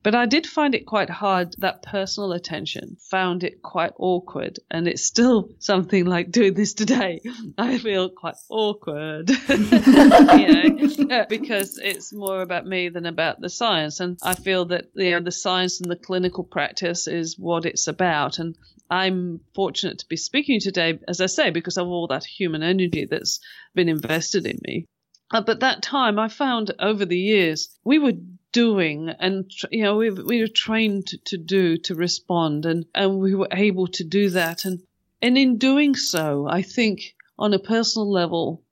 But 0.02 0.14
I 0.14 0.24
did 0.24 0.46
find 0.46 0.74
it 0.74 0.86
quite 0.86 1.10
hard, 1.10 1.54
that 1.58 1.82
personal 1.82 2.32
attention, 2.32 2.96
found 3.10 3.44
it 3.44 3.60
quite 3.60 3.92
awkward. 3.98 4.58
And 4.70 4.88
it's 4.88 5.04
still 5.04 5.50
something 5.58 6.06
like 6.06 6.30
doing 6.30 6.54
this 6.54 6.72
today. 6.72 7.20
I 7.58 7.76
feel 7.76 8.08
quite 8.08 8.36
awkward, 8.48 9.28
you 9.48 11.06
know, 11.06 11.26
because 11.28 11.78
it's 11.78 12.14
more 12.14 12.40
about 12.40 12.66
me 12.66 12.88
than 12.88 13.04
about 13.04 13.40
the 13.40 13.50
science. 13.50 14.00
And 14.00 14.18
I 14.22 14.34
feel 14.34 14.64
that, 14.66 14.86
you 14.94 15.10
know, 15.10 15.20
the 15.20 15.30
science 15.30 15.80
and 15.80 15.90
the 15.90 15.96
clinical 15.96 16.44
practice 16.44 17.06
is 17.06 17.38
what 17.38 17.66
it's 17.66 17.86
about. 17.86 18.38
And 18.38 18.56
I'm 18.90 19.40
fortunate 19.54 19.98
to 19.98 20.08
be 20.08 20.16
speaking 20.16 20.60
today, 20.60 20.98
as 21.06 21.20
I 21.20 21.26
say, 21.26 21.50
because 21.50 21.76
of 21.76 21.86
all 21.86 22.06
that 22.06 22.24
human 22.24 22.62
energy 22.62 23.06
that's 23.10 23.40
been 23.74 23.90
invested 23.90 24.46
in 24.46 24.58
me. 24.66 24.86
Uh, 25.30 25.42
but 25.42 25.60
that 25.60 25.82
time 25.82 26.18
I 26.18 26.28
found 26.28 26.72
over 26.80 27.04
the 27.04 27.18
years, 27.18 27.68
we 27.84 27.98
were 27.98 28.14
doing 28.52 29.08
and 29.08 29.50
you 29.70 29.82
know 29.82 29.96
we 29.96 30.10
we 30.10 30.40
were 30.40 30.48
trained 30.48 31.06
to 31.24 31.36
do 31.36 31.76
to 31.76 31.94
respond 31.94 32.66
and 32.66 32.84
and 32.94 33.18
we 33.18 33.34
were 33.34 33.48
able 33.52 33.86
to 33.86 34.04
do 34.04 34.30
that. 34.30 34.64
And 34.64 34.82
and 35.22 35.38
in 35.38 35.58
doing 35.58 35.94
so 35.94 36.46
I 36.48 36.62
think 36.62 37.14
on 37.38 37.54
a 37.54 37.58
personal 37.58 38.10
level 38.10 38.62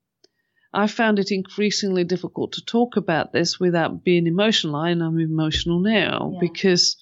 I 0.73 0.87
found 0.87 1.19
it 1.19 1.31
increasingly 1.31 2.05
difficult 2.05 2.53
to 2.53 2.65
talk 2.65 2.97
about 2.97 3.33
this 3.33 3.59
without 3.59 4.05
being 4.05 4.27
emotional. 4.27 4.83
And 4.83 5.03
I'm 5.03 5.19
emotional 5.19 5.81
now 5.81 6.33
yeah. 6.35 6.41
because 6.41 6.97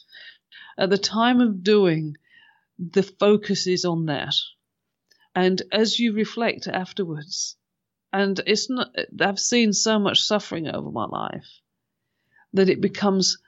at 0.78 0.90
the 0.90 0.99
time 0.99 1.40
of 1.40 1.64
doing 1.64 2.16
the 2.78 3.02
focus 3.02 3.66
is 3.66 3.85
on 3.85 4.06
that. 4.06 4.35
And 5.35 5.61
as 5.73 5.99
you 5.99 6.12
reflect 6.12 6.66
afterwards 6.68 7.56
and 8.12 8.40
it's 8.47 8.71
not 8.71 8.95
I've 9.21 9.38
seen 9.38 9.73
so 9.73 9.99
much 9.99 10.23
suffering 10.23 10.68
over 10.68 10.90
my 10.90 11.06
life 11.06 11.47
that 12.53 12.69
it 12.69 12.81
becomes, 12.81 13.38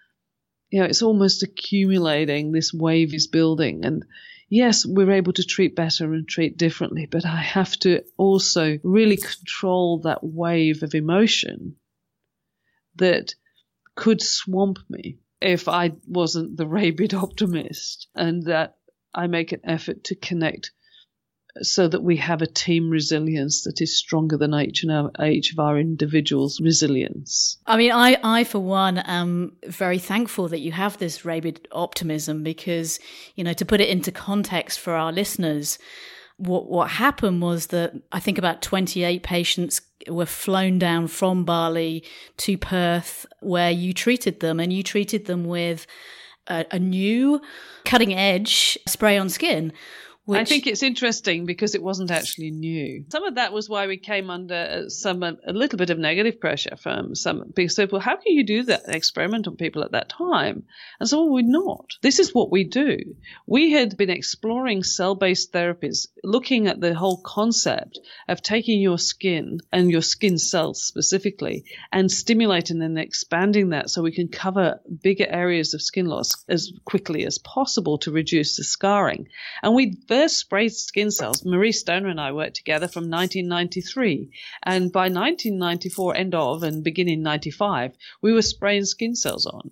you 0.70 0.80
know, 0.80 0.86
it's 0.86 1.02
almost 1.02 1.42
accumulating. 1.42 2.52
This 2.52 2.72
wave 2.72 3.14
is 3.14 3.26
building. 3.26 3.84
And 3.84 4.04
yes, 4.48 4.84
we're 4.86 5.12
able 5.12 5.32
to 5.34 5.44
treat 5.44 5.76
better 5.76 6.12
and 6.12 6.28
treat 6.28 6.56
differently, 6.56 7.06
but 7.06 7.24
I 7.24 7.40
have 7.40 7.76
to 7.80 8.02
also 8.16 8.78
really 8.82 9.16
control 9.16 10.00
that 10.00 10.22
wave 10.22 10.82
of 10.82 10.94
emotion 10.94 11.76
that 12.96 13.34
could 13.94 14.22
swamp 14.22 14.78
me 14.88 15.18
if 15.40 15.68
I 15.68 15.92
wasn't 16.06 16.56
the 16.56 16.66
rabid 16.66 17.14
optimist 17.14 18.08
and 18.14 18.44
that 18.44 18.76
I 19.14 19.26
make 19.26 19.52
an 19.52 19.60
effort 19.64 20.04
to 20.04 20.14
connect 20.14 20.72
so 21.62 21.88
that 21.88 22.02
we 22.02 22.16
have 22.16 22.42
a 22.42 22.46
team 22.46 22.90
resilience 22.90 23.62
that 23.62 23.80
is 23.80 23.96
stronger 23.96 24.36
than 24.36 24.54
each, 24.54 24.84
and 24.84 25.10
each 25.22 25.52
of 25.52 25.58
our 25.58 25.78
individuals' 25.78 26.60
resilience. 26.60 27.58
I 27.66 27.76
mean, 27.76 27.92
I, 27.92 28.18
I 28.22 28.44
for 28.44 28.60
one 28.60 28.98
am 28.98 29.56
very 29.66 29.98
thankful 29.98 30.48
that 30.48 30.60
you 30.60 30.72
have 30.72 30.98
this 30.98 31.24
rabid 31.24 31.66
optimism 31.72 32.42
because, 32.42 33.00
you 33.34 33.44
know, 33.44 33.52
to 33.54 33.64
put 33.64 33.80
it 33.80 33.88
into 33.88 34.12
context 34.12 34.80
for 34.80 34.94
our 34.94 35.12
listeners, 35.12 35.78
what 36.36 36.68
what 36.68 36.90
happened 36.90 37.42
was 37.42 37.66
that 37.68 37.94
I 38.12 38.20
think 38.20 38.38
about 38.38 38.62
28 38.62 39.22
patients 39.22 39.80
were 40.08 40.26
flown 40.26 40.78
down 40.78 41.08
from 41.08 41.44
Bali 41.44 42.04
to 42.38 42.56
Perth 42.56 43.26
where 43.40 43.70
you 43.70 43.92
treated 43.92 44.40
them 44.40 44.60
and 44.60 44.72
you 44.72 44.82
treated 44.82 45.26
them 45.26 45.44
with 45.44 45.86
a, 46.46 46.64
a 46.70 46.78
new 46.78 47.40
cutting 47.84 48.14
edge 48.14 48.78
spray 48.86 49.18
on 49.18 49.28
skin 49.28 49.72
which... 50.28 50.42
I 50.42 50.44
think 50.44 50.66
it's 50.66 50.82
interesting 50.82 51.46
because 51.46 51.74
it 51.74 51.82
wasn't 51.82 52.10
actually 52.10 52.50
new. 52.50 53.06
Some 53.08 53.24
of 53.24 53.36
that 53.36 53.50
was 53.50 53.66
why 53.66 53.86
we 53.86 53.96
came 53.96 54.28
under 54.28 54.84
uh, 54.84 54.88
some 54.90 55.22
a 55.22 55.38
little 55.46 55.78
bit 55.78 55.88
of 55.88 55.98
negative 55.98 56.38
pressure 56.38 56.76
from 56.76 57.14
some 57.14 57.50
people 57.54 57.70
said, 57.70 57.90
"Well, 57.90 58.02
how 58.02 58.16
can 58.16 58.34
you 58.34 58.44
do 58.44 58.64
that 58.64 58.82
experiment 58.88 59.48
on 59.48 59.56
people 59.56 59.82
at 59.84 59.92
that 59.92 60.10
time?" 60.10 60.64
And 61.00 61.08
so, 61.08 61.22
well, 61.22 61.32
we're 61.32 61.44
not. 61.46 61.92
This 62.02 62.18
is 62.18 62.34
what 62.34 62.50
we 62.50 62.64
do. 62.64 62.98
We 63.46 63.72
had 63.72 63.96
been 63.96 64.10
exploring 64.10 64.82
cell-based 64.82 65.50
therapies, 65.50 66.08
looking 66.22 66.66
at 66.66 66.78
the 66.78 66.92
whole 66.92 67.22
concept 67.24 67.98
of 68.28 68.42
taking 68.42 68.82
your 68.82 68.98
skin 68.98 69.60
and 69.72 69.90
your 69.90 70.02
skin 70.02 70.36
cells 70.36 70.82
specifically, 70.82 71.64
and 71.90 72.12
stimulating 72.12 72.82
and 72.82 72.98
expanding 72.98 73.70
that 73.70 73.88
so 73.88 74.02
we 74.02 74.12
can 74.12 74.28
cover 74.28 74.78
bigger 75.02 75.26
areas 75.26 75.72
of 75.72 75.80
skin 75.80 76.04
loss 76.04 76.44
as 76.50 76.70
quickly 76.84 77.24
as 77.24 77.38
possible 77.38 77.96
to 77.96 78.12
reduce 78.12 78.58
the 78.58 78.64
scarring. 78.64 79.28
And 79.62 79.74
we 79.74 79.96
first 80.18 80.38
sprayed 80.38 80.74
skin 80.74 81.12
cells, 81.12 81.44
Marie 81.44 81.70
Stoner 81.70 82.08
and 82.08 82.20
I 82.20 82.32
worked 82.32 82.56
together 82.56 82.88
from 82.88 83.08
1993. 83.08 84.30
And 84.64 84.90
by 84.90 85.02
1994, 85.02 86.16
end 86.16 86.34
of 86.34 86.64
and 86.64 86.82
beginning 86.82 87.22
95, 87.22 87.92
we 88.20 88.32
were 88.32 88.42
spraying 88.42 88.84
skin 88.84 89.14
cells 89.14 89.46
on. 89.46 89.70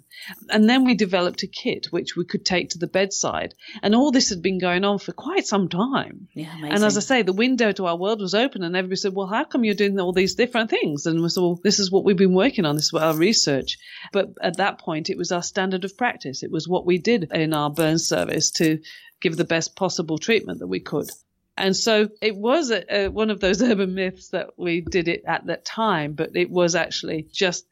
And 0.48 0.70
then 0.70 0.84
we 0.84 0.94
developed 0.94 1.42
a 1.42 1.48
kit 1.48 1.86
which 1.90 2.14
we 2.14 2.24
could 2.24 2.46
take 2.46 2.70
to 2.70 2.78
the 2.78 2.86
bedside. 2.86 3.54
And 3.82 3.92
all 3.92 4.12
this 4.12 4.28
had 4.28 4.40
been 4.40 4.60
going 4.60 4.84
on 4.84 5.00
for 5.00 5.10
quite 5.10 5.48
some 5.48 5.68
time. 5.68 6.28
Yeah, 6.32 6.52
amazing. 6.52 6.72
And 6.74 6.84
as 6.84 6.96
I 6.96 7.00
say, 7.00 7.22
the 7.22 7.32
window 7.32 7.72
to 7.72 7.86
our 7.86 7.96
world 7.96 8.20
was 8.20 8.34
open 8.34 8.62
and 8.62 8.76
everybody 8.76 8.96
said, 8.96 9.14
well, 9.14 9.26
how 9.26 9.42
come 9.42 9.64
you're 9.64 9.74
doing 9.74 9.98
all 9.98 10.12
these 10.12 10.36
different 10.36 10.70
things? 10.70 11.06
And 11.06 11.20
we 11.22 11.28
said, 11.28 11.40
well, 11.40 11.60
this 11.64 11.80
is 11.80 11.90
what 11.90 12.04
we've 12.04 12.16
been 12.16 12.34
working 12.34 12.66
on. 12.66 12.76
This 12.76 12.86
is 12.86 12.94
our 12.94 13.16
research. 13.16 13.78
But 14.12 14.28
at 14.40 14.58
that 14.58 14.78
point, 14.78 15.10
it 15.10 15.18
was 15.18 15.32
our 15.32 15.42
standard 15.42 15.84
of 15.84 15.98
practice. 15.98 16.44
It 16.44 16.52
was 16.52 16.68
what 16.68 16.86
we 16.86 16.98
did 16.98 17.32
in 17.32 17.52
our 17.52 17.68
burn 17.68 17.98
service 17.98 18.52
to 18.52 18.78
give 19.20 19.36
the 19.36 19.44
best 19.44 19.76
possible 19.76 20.18
treatment 20.18 20.60
that 20.60 20.66
we 20.66 20.80
could. 20.80 21.10
And 21.56 21.74
so 21.74 22.08
it 22.20 22.36
was 22.36 22.70
a, 22.70 23.04
a, 23.04 23.08
one 23.08 23.30
of 23.30 23.40
those 23.40 23.62
urban 23.70 23.94
myths 23.94 24.28
that 24.28 24.50
we 24.58 24.80
did 24.80 25.08
it 25.08 25.24
at 25.26 25.46
that 25.46 25.64
time, 25.64 26.12
but 26.12 26.36
it 26.36 26.50
was 26.50 26.74
actually 26.74 27.26
just 27.32 27.66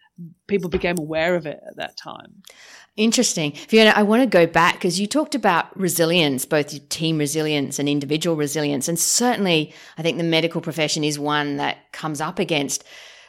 people 0.47 0.71
became 0.71 0.97
aware 0.99 1.35
of 1.35 1.47
it 1.47 1.61
at 1.67 1.77
that 1.77 1.97
time. 1.97 2.43
Interesting. 2.97 3.53
Fiona, 3.53 3.91
I 3.91 4.05
want 4.05 4.23
to 4.23 4.27
go 4.29 4.47
back 4.47 4.75
because 4.75 5.01
you 5.01 5.09
talked 5.09 5.35
about 5.35 5.77
resilience, 5.79 6.45
both 6.45 6.89
team 6.89 7.19
resilience 7.19 7.81
and 7.81 7.89
individual 7.89 8.37
resilience. 8.37 8.87
And 8.87 8.97
certainly, 8.97 9.75
I 9.99 10.03
think 10.03 10.17
the 10.17 10.25
medical 10.25 10.61
profession 10.61 11.03
is 11.03 11.19
one 11.19 11.57
that 11.57 11.93
comes 11.93 12.21
up 12.21 12.39
against 12.39 12.85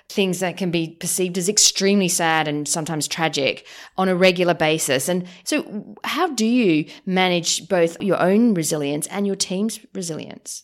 things 0.09 0.39
that 0.39 0.57
can 0.57 0.71
be 0.71 0.95
perceived 0.99 1.37
as 1.37 1.49
extremely 1.49 2.07
sad 2.07 2.47
and 2.47 2.67
sometimes 2.67 3.07
tragic 3.07 3.65
on 3.97 4.07
a 4.07 4.15
regular 4.15 4.53
basis. 4.53 5.09
And 5.09 5.27
so, 5.43 5.95
how 6.03 6.27
do 6.27 6.45
you 6.45 6.85
manage 7.05 7.67
both 7.67 8.01
your 8.01 8.21
own 8.21 8.53
resilience 8.53 9.07
and 9.07 9.25
your 9.25 9.35
team's 9.35 9.79
resilience? 9.93 10.63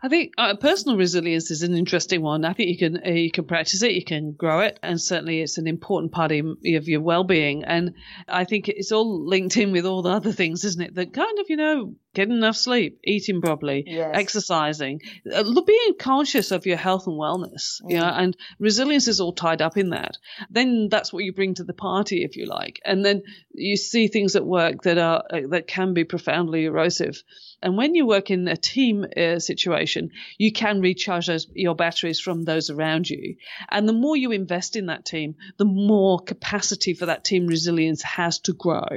I 0.00 0.08
think 0.08 0.32
uh, 0.38 0.54
personal 0.54 0.96
resilience 0.96 1.50
is 1.50 1.62
an 1.62 1.74
interesting 1.74 2.22
one. 2.22 2.44
I 2.44 2.52
think 2.52 2.68
you 2.70 2.78
can 2.78 3.00
uh, 3.04 3.10
you 3.10 3.32
can 3.32 3.46
practice 3.46 3.82
it, 3.82 3.92
you 3.92 4.04
can 4.04 4.32
grow 4.32 4.60
it, 4.60 4.78
and 4.80 5.00
certainly 5.00 5.40
it's 5.40 5.58
an 5.58 5.66
important 5.66 6.12
part 6.12 6.30
of, 6.30 6.46
your 6.62 7.00
well-being. 7.00 7.64
And 7.64 7.94
I 8.28 8.44
think 8.44 8.68
it's 8.68 8.92
all 8.92 9.26
linked 9.26 9.56
in 9.56 9.72
with 9.72 9.86
all 9.86 10.02
the 10.02 10.10
other 10.10 10.32
things, 10.32 10.64
isn't 10.64 10.82
it? 10.82 10.94
That 10.94 11.12
kind 11.12 11.38
of 11.40 11.46
you 11.48 11.56
know 11.56 11.94
getting 12.18 12.36
enough 12.36 12.56
sleep, 12.56 12.98
eating 13.04 13.40
properly, 13.40 13.84
yes. 13.86 14.10
exercising, 14.12 15.00
uh, 15.32 15.44
being 15.62 15.94
conscious 16.00 16.50
of 16.50 16.66
your 16.66 16.76
health 16.76 17.06
and 17.06 17.16
wellness. 17.16 17.80
Mm. 17.82 17.92
Yeah, 17.92 18.10
and 18.10 18.36
resilience 18.58 19.06
is 19.06 19.20
all 19.20 19.32
tied 19.32 19.62
up 19.62 19.76
in 19.76 19.90
that. 19.90 20.18
Then 20.50 20.88
that's 20.88 21.12
what 21.12 21.22
you 21.22 21.32
bring 21.32 21.54
to 21.54 21.64
the 21.64 21.72
party, 21.72 22.24
if 22.24 22.36
you 22.36 22.46
like, 22.46 22.80
and 22.84 23.04
then 23.04 23.22
you 23.52 23.76
see 23.76 24.08
things 24.08 24.34
at 24.34 24.44
work 24.44 24.82
that 24.82 24.98
are 24.98 25.22
uh, 25.32 25.42
that 25.50 25.68
can 25.68 25.94
be 25.94 26.02
profoundly 26.02 26.64
erosive. 26.64 27.22
And 27.62 27.76
when 27.76 27.94
you 27.94 28.06
work 28.06 28.30
in 28.30 28.46
a 28.48 28.56
team 28.56 29.04
uh, 29.16 29.38
situation, 29.38 30.10
you 30.38 30.52
can 30.52 30.80
recharge 30.80 31.26
those, 31.26 31.46
your 31.54 31.74
batteries 31.74 32.20
from 32.20 32.44
those 32.44 32.70
around 32.70 33.10
you. 33.10 33.36
And 33.68 33.88
the 33.88 33.92
more 33.92 34.16
you 34.16 34.30
invest 34.30 34.76
in 34.76 34.86
that 34.86 35.04
team, 35.04 35.34
the 35.56 35.64
more 35.64 36.20
capacity 36.20 36.94
for 36.94 37.06
that 37.06 37.24
team 37.24 37.46
resilience 37.46 38.02
has 38.02 38.38
to 38.40 38.52
grow. 38.52 38.88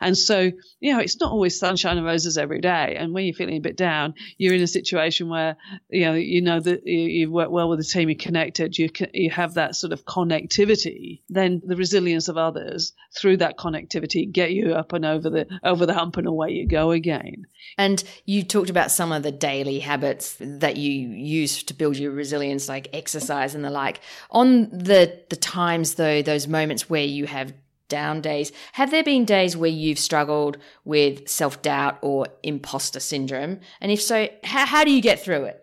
And 0.00 0.16
so, 0.16 0.52
you 0.80 0.92
know, 0.92 1.00
it's 1.00 1.20
not 1.20 1.32
always 1.32 1.58
sunshine 1.58 1.96
and 1.96 2.06
roses 2.06 2.36
every 2.36 2.60
day. 2.62 2.96
And 2.98 3.12
when 3.12 3.26
you're 3.26 3.34
feeling 3.34 3.56
a 3.56 3.60
bit 3.60 3.76
down, 3.76 4.14
you're 4.38 4.54
in 4.54 4.62
a 4.62 4.66
situation 4.66 5.28
where, 5.28 5.56
you 5.90 6.06
know, 6.06 6.14
you 6.14 6.40
know 6.40 6.60
that 6.60 6.86
you, 6.86 6.98
you 6.98 7.30
work 7.30 7.50
well 7.50 7.68
with 7.68 7.78
the 7.78 7.84
team, 7.84 8.08
you're 8.08 8.16
connected, 8.18 8.78
you, 8.78 8.88
you 9.12 9.30
have 9.30 9.54
that 9.54 9.76
sort 9.76 9.92
of 9.92 10.04
connectivity, 10.06 11.20
then 11.28 11.60
the 11.64 11.76
resilience 11.76 12.28
of 12.28 12.38
others 12.38 12.94
through 13.18 13.36
that 13.36 13.58
connectivity 13.58 14.30
get 14.30 14.52
you 14.52 14.72
up 14.72 14.94
and 14.94 15.04
over 15.04 15.28
the, 15.28 15.46
over 15.62 15.84
the 15.84 15.94
hump 15.94 16.16
and 16.16 16.26
away 16.26 16.50
you 16.50 16.66
go 16.66 16.90
again. 16.92 17.44
And 17.76 18.02
you 18.24 18.42
talked 18.42 18.70
about 18.70 18.90
some 18.90 19.12
of 19.12 19.22
the 19.22 19.32
daily 19.32 19.80
habits 19.80 20.36
that 20.40 20.76
you 20.76 20.90
use 20.92 21.62
to 21.64 21.74
build 21.74 21.96
your 21.96 22.12
resilience, 22.12 22.68
like 22.68 22.88
exercise 22.92 23.54
and 23.54 23.64
the 23.64 23.70
like. 23.70 24.00
On 24.30 24.68
the 24.70 25.20
the 25.28 25.36
times 25.36 25.94
though, 25.94 26.22
those 26.22 26.46
moments 26.46 26.88
where 26.88 27.04
you 27.04 27.26
have 27.26 27.52
down 27.92 28.22
days, 28.22 28.52
have 28.72 28.90
there 28.90 29.04
been 29.04 29.26
days 29.26 29.54
where 29.54 29.70
you've 29.70 29.98
struggled 29.98 30.56
with 30.86 31.28
self 31.28 31.60
doubt 31.60 31.98
or 32.00 32.26
imposter 32.42 33.00
syndrome? 33.00 33.60
And 33.82 33.92
if 33.92 34.00
so, 34.00 34.28
how, 34.42 34.64
how 34.64 34.84
do 34.84 34.90
you 34.90 35.02
get 35.02 35.22
through 35.22 35.44
it? 35.44 35.62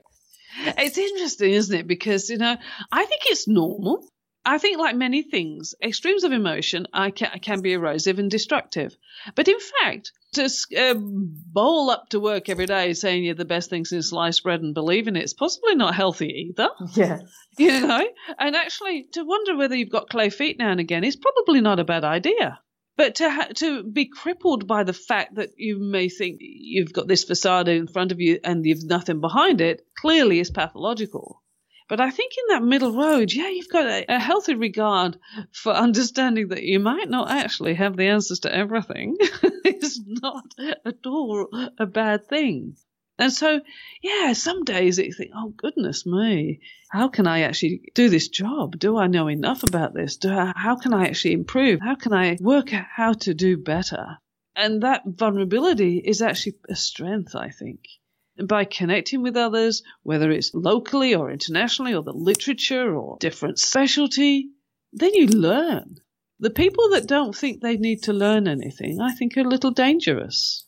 It's 0.77 0.97
interesting, 0.97 1.53
isn't 1.53 1.79
it? 1.79 1.87
Because, 1.87 2.29
you 2.29 2.37
know, 2.37 2.55
I 2.91 3.05
think 3.05 3.21
it's 3.25 3.47
normal. 3.47 4.07
I 4.45 4.59
think, 4.59 4.77
like 4.77 4.95
many 4.95 5.23
things, 5.23 5.73
extremes 5.83 6.23
of 6.23 6.31
emotion 6.31 6.85
I 6.93 7.09
can, 7.09 7.39
can 7.39 7.61
be 7.61 7.73
erosive 7.73 8.19
and 8.19 8.29
destructive. 8.29 8.95
But 9.35 9.47
in 9.47 9.59
fact, 9.59 10.11
to 10.33 10.49
uh, 10.77 10.95
bowl 10.95 11.89
up 11.89 12.09
to 12.09 12.19
work 12.19 12.49
every 12.49 12.65
day 12.65 12.93
saying 12.93 13.23
you're 13.23 13.35
the 13.35 13.45
best 13.45 13.69
thing 13.69 13.85
since 13.85 14.09
sliced 14.09 14.43
bread 14.43 14.61
and 14.61 14.73
believe 14.73 15.07
in 15.07 15.15
it, 15.15 15.23
it's 15.23 15.33
possibly 15.33 15.75
not 15.75 15.95
healthy 15.95 16.51
either. 16.51 16.69
Yeah. 16.93 17.19
You 17.57 17.87
know? 17.87 18.07
And 18.37 18.55
actually, 18.55 19.07
to 19.13 19.23
wonder 19.23 19.57
whether 19.57 19.75
you've 19.75 19.89
got 19.89 20.09
clay 20.09 20.29
feet 20.29 20.57
now 20.59 20.71
and 20.71 20.79
again 20.79 21.03
is 21.03 21.15
probably 21.15 21.61
not 21.61 21.79
a 21.79 21.83
bad 21.83 22.03
idea. 22.03 22.59
But 22.95 23.15
to 23.15 23.29
ha- 23.29 23.47
to 23.55 23.83
be 23.83 24.05
crippled 24.05 24.67
by 24.67 24.83
the 24.83 24.93
fact 24.93 25.35
that 25.35 25.51
you 25.57 25.79
may 25.79 26.09
think 26.09 26.37
you've 26.41 26.93
got 26.93 27.07
this 27.07 27.23
facade 27.23 27.67
in 27.67 27.87
front 27.87 28.11
of 28.11 28.19
you 28.19 28.39
and 28.43 28.65
you've 28.65 28.83
nothing 28.83 29.21
behind 29.21 29.61
it 29.61 29.85
clearly 29.97 30.39
is 30.39 30.51
pathological. 30.51 31.41
But 31.89 31.99
I 31.99 32.11
think 32.11 32.33
in 32.37 32.43
that 32.49 32.63
middle 32.63 32.95
road, 32.95 33.33
yeah, 33.33 33.49
you've 33.49 33.67
got 33.67 33.87
a, 33.87 34.05
a, 34.07 34.19
healthy 34.19 34.53
regard 34.53 35.17
for 35.51 35.73
understanding 35.73 36.49
that 36.49 36.61
you 36.61 36.79
might 36.79 37.09
not 37.09 37.31
actually 37.31 37.73
have 37.73 37.97
the 37.97 38.09
answers 38.09 38.41
to 38.41 38.55
everything. 38.55 39.17
it's 39.65 39.99
not 40.05 40.53
at 40.85 41.07
all 41.07 41.47
a 41.79 41.87
bad 41.87 42.27
thing. 42.27 42.77
And 43.17 43.33
so, 43.33 43.61
yeah, 44.03 44.33
some 44.33 44.65
days 44.65 44.99
you 44.99 45.11
think, 45.11 45.31
oh, 45.35 45.49
goodness 45.49 46.05
me, 46.05 46.59
how 46.91 47.07
can 47.07 47.25
I 47.25 47.41
actually 47.41 47.91
do 47.95 48.07
this 48.07 48.27
job? 48.27 48.77
Do 48.77 48.95
I 48.95 49.07
know 49.07 49.27
enough 49.27 49.63
about 49.63 49.95
this? 49.95 50.17
Do 50.17 50.31
I, 50.31 50.53
how 50.55 50.75
can 50.75 50.93
I 50.93 51.07
actually 51.07 51.33
improve? 51.33 51.79
How 51.81 51.95
can 51.95 52.13
I 52.13 52.37
work 52.39 52.71
out 52.71 52.85
how 52.95 53.13
to 53.13 53.33
do 53.33 53.57
better? 53.57 54.19
And 54.55 54.83
that 54.83 55.01
vulnerability 55.07 55.97
is 55.97 56.21
actually 56.21 56.57
a 56.69 56.75
strength, 56.75 57.35
I 57.35 57.49
think 57.49 57.81
by 58.47 58.65
connecting 58.65 59.21
with 59.21 59.35
others, 59.35 59.83
whether 60.03 60.31
it's 60.31 60.53
locally 60.53 61.15
or 61.15 61.31
internationally 61.31 61.93
or 61.93 62.03
the 62.03 62.13
literature 62.13 62.95
or 62.95 63.17
different 63.19 63.59
specialty, 63.59 64.49
then 64.93 65.13
you 65.13 65.27
learn. 65.27 65.97
The 66.39 66.49
people 66.49 66.89
that 66.91 67.07
don't 67.07 67.35
think 67.35 67.61
they 67.61 67.77
need 67.77 68.03
to 68.03 68.13
learn 68.13 68.47
anything, 68.47 69.01
I 69.01 69.13
think 69.13 69.35
are 69.35 69.41
a 69.41 69.49
little 69.49 69.71
dangerous. 69.71 70.65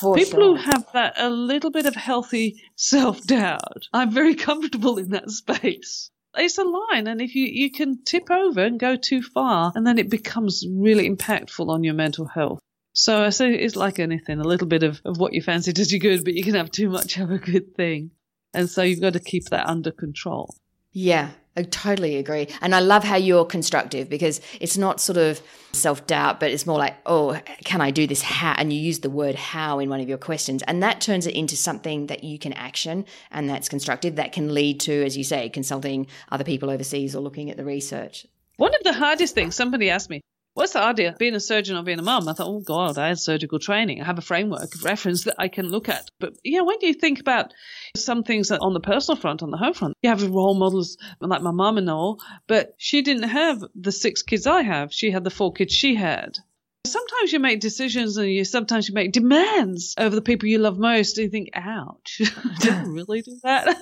For 0.00 0.14
people 0.14 0.38
sure. 0.38 0.56
who 0.56 0.62
have 0.62 0.86
that 0.92 1.14
a 1.16 1.28
little 1.30 1.70
bit 1.70 1.86
of 1.86 1.94
healthy 1.94 2.62
self 2.74 3.22
doubt, 3.22 3.88
I'm 3.92 4.10
very 4.10 4.34
comfortable 4.34 4.98
in 4.98 5.10
that 5.10 5.30
space. 5.30 6.10
it's 6.36 6.58
a 6.58 6.64
line, 6.64 7.06
and 7.06 7.20
if 7.20 7.34
you, 7.34 7.46
you 7.46 7.70
can 7.70 8.02
tip 8.02 8.30
over 8.30 8.64
and 8.64 8.80
go 8.80 8.96
too 8.96 9.22
far, 9.22 9.72
and 9.74 9.86
then 9.86 9.98
it 9.98 10.08
becomes 10.10 10.64
really 10.70 11.08
impactful 11.08 11.68
on 11.68 11.84
your 11.84 11.94
mental 11.94 12.26
health. 12.26 12.60
So 12.94 13.24
I 13.24 13.30
say 13.30 13.52
it's 13.52 13.74
like 13.74 13.98
anything, 13.98 14.38
a 14.38 14.44
little 14.44 14.68
bit 14.68 14.84
of, 14.84 15.00
of 15.04 15.18
what 15.18 15.32
you 15.32 15.42
fancy 15.42 15.72
does 15.72 15.92
you 15.92 15.98
good, 15.98 16.24
but 16.24 16.34
you 16.34 16.44
can 16.44 16.54
have 16.54 16.70
too 16.70 16.88
much 16.88 17.18
of 17.18 17.30
a 17.30 17.38
good 17.38 17.74
thing. 17.74 18.12
And 18.54 18.70
so 18.70 18.82
you've 18.82 19.00
got 19.00 19.14
to 19.14 19.20
keep 19.20 19.46
that 19.46 19.66
under 19.66 19.90
control. 19.90 20.54
Yeah, 20.92 21.30
I 21.56 21.64
totally 21.64 22.18
agree. 22.18 22.46
And 22.60 22.72
I 22.72 22.78
love 22.78 23.02
how 23.02 23.16
you're 23.16 23.44
constructive 23.44 24.08
because 24.08 24.40
it's 24.60 24.78
not 24.78 25.00
sort 25.00 25.18
of 25.18 25.42
self 25.72 26.06
doubt, 26.06 26.38
but 26.38 26.52
it's 26.52 26.68
more 26.68 26.78
like, 26.78 26.94
oh, 27.04 27.36
can 27.64 27.80
I 27.80 27.90
do 27.90 28.06
this? 28.06 28.22
How? 28.22 28.54
And 28.56 28.72
you 28.72 28.78
use 28.78 29.00
the 29.00 29.10
word 29.10 29.34
how 29.34 29.80
in 29.80 29.90
one 29.90 30.00
of 30.00 30.08
your 30.08 30.18
questions. 30.18 30.62
And 30.62 30.80
that 30.84 31.00
turns 31.00 31.26
it 31.26 31.34
into 31.34 31.56
something 31.56 32.06
that 32.06 32.22
you 32.22 32.38
can 32.38 32.52
action 32.52 33.06
and 33.32 33.50
that's 33.50 33.68
constructive 33.68 34.14
that 34.16 34.30
can 34.30 34.54
lead 34.54 34.78
to, 34.80 35.04
as 35.04 35.16
you 35.16 35.24
say, 35.24 35.48
consulting 35.48 36.06
other 36.30 36.44
people 36.44 36.70
overseas 36.70 37.16
or 37.16 37.20
looking 37.20 37.50
at 37.50 37.56
the 37.56 37.64
research. 37.64 38.24
One 38.56 38.72
of 38.72 38.84
the 38.84 38.92
hardest 38.92 39.34
things 39.34 39.56
somebody 39.56 39.90
asked 39.90 40.10
me, 40.10 40.20
What's 40.54 40.74
the 40.74 40.82
idea? 40.82 41.16
Being 41.18 41.34
a 41.34 41.40
surgeon 41.40 41.76
or 41.76 41.82
being 41.82 41.98
a 41.98 42.02
mum? 42.02 42.28
I 42.28 42.32
thought, 42.32 42.46
oh 42.46 42.60
God, 42.60 42.96
I 42.96 43.08
had 43.08 43.18
surgical 43.18 43.58
training. 43.58 44.00
I 44.00 44.04
have 44.04 44.18
a 44.18 44.22
framework 44.22 44.72
of 44.72 44.84
reference 44.84 45.24
that 45.24 45.34
I 45.36 45.48
can 45.48 45.68
look 45.68 45.88
at. 45.88 46.08
But 46.20 46.34
yeah, 46.44 46.60
when 46.60 46.76
you 46.80 46.94
think 46.94 47.18
about 47.18 47.52
some 47.96 48.22
things 48.22 48.52
on 48.52 48.72
the 48.72 48.78
personal 48.78 49.20
front, 49.20 49.42
on 49.42 49.50
the 49.50 49.56
home 49.56 49.74
front, 49.74 49.94
you 50.00 50.10
have 50.10 50.22
role 50.22 50.54
models 50.56 50.96
like 51.20 51.42
my 51.42 51.50
mum 51.50 51.76
and 51.76 51.90
all, 51.90 52.20
but 52.46 52.74
she 52.78 53.02
didn't 53.02 53.30
have 53.30 53.64
the 53.74 53.90
six 53.90 54.22
kids 54.22 54.46
I 54.46 54.62
have. 54.62 54.92
She 54.92 55.10
had 55.10 55.24
the 55.24 55.30
four 55.30 55.52
kids 55.52 55.74
she 55.74 55.96
had. 55.96 56.38
Sometimes 56.86 57.32
you 57.32 57.40
make 57.40 57.60
decisions 57.60 58.18
and 58.18 58.30
you 58.30 58.44
sometimes 58.44 58.88
you 58.88 58.94
make 58.94 59.12
demands 59.12 59.94
over 59.96 60.14
the 60.14 60.22
people 60.22 60.48
you 60.48 60.58
love 60.58 60.78
most 60.78 61.16
and 61.16 61.24
you 61.24 61.30
think, 61.30 61.50
ouch, 61.54 62.20
i 62.20 62.56
did 62.60 62.72
I 62.72 62.82
really 62.86 63.22
do 63.22 63.38
that? 63.42 63.76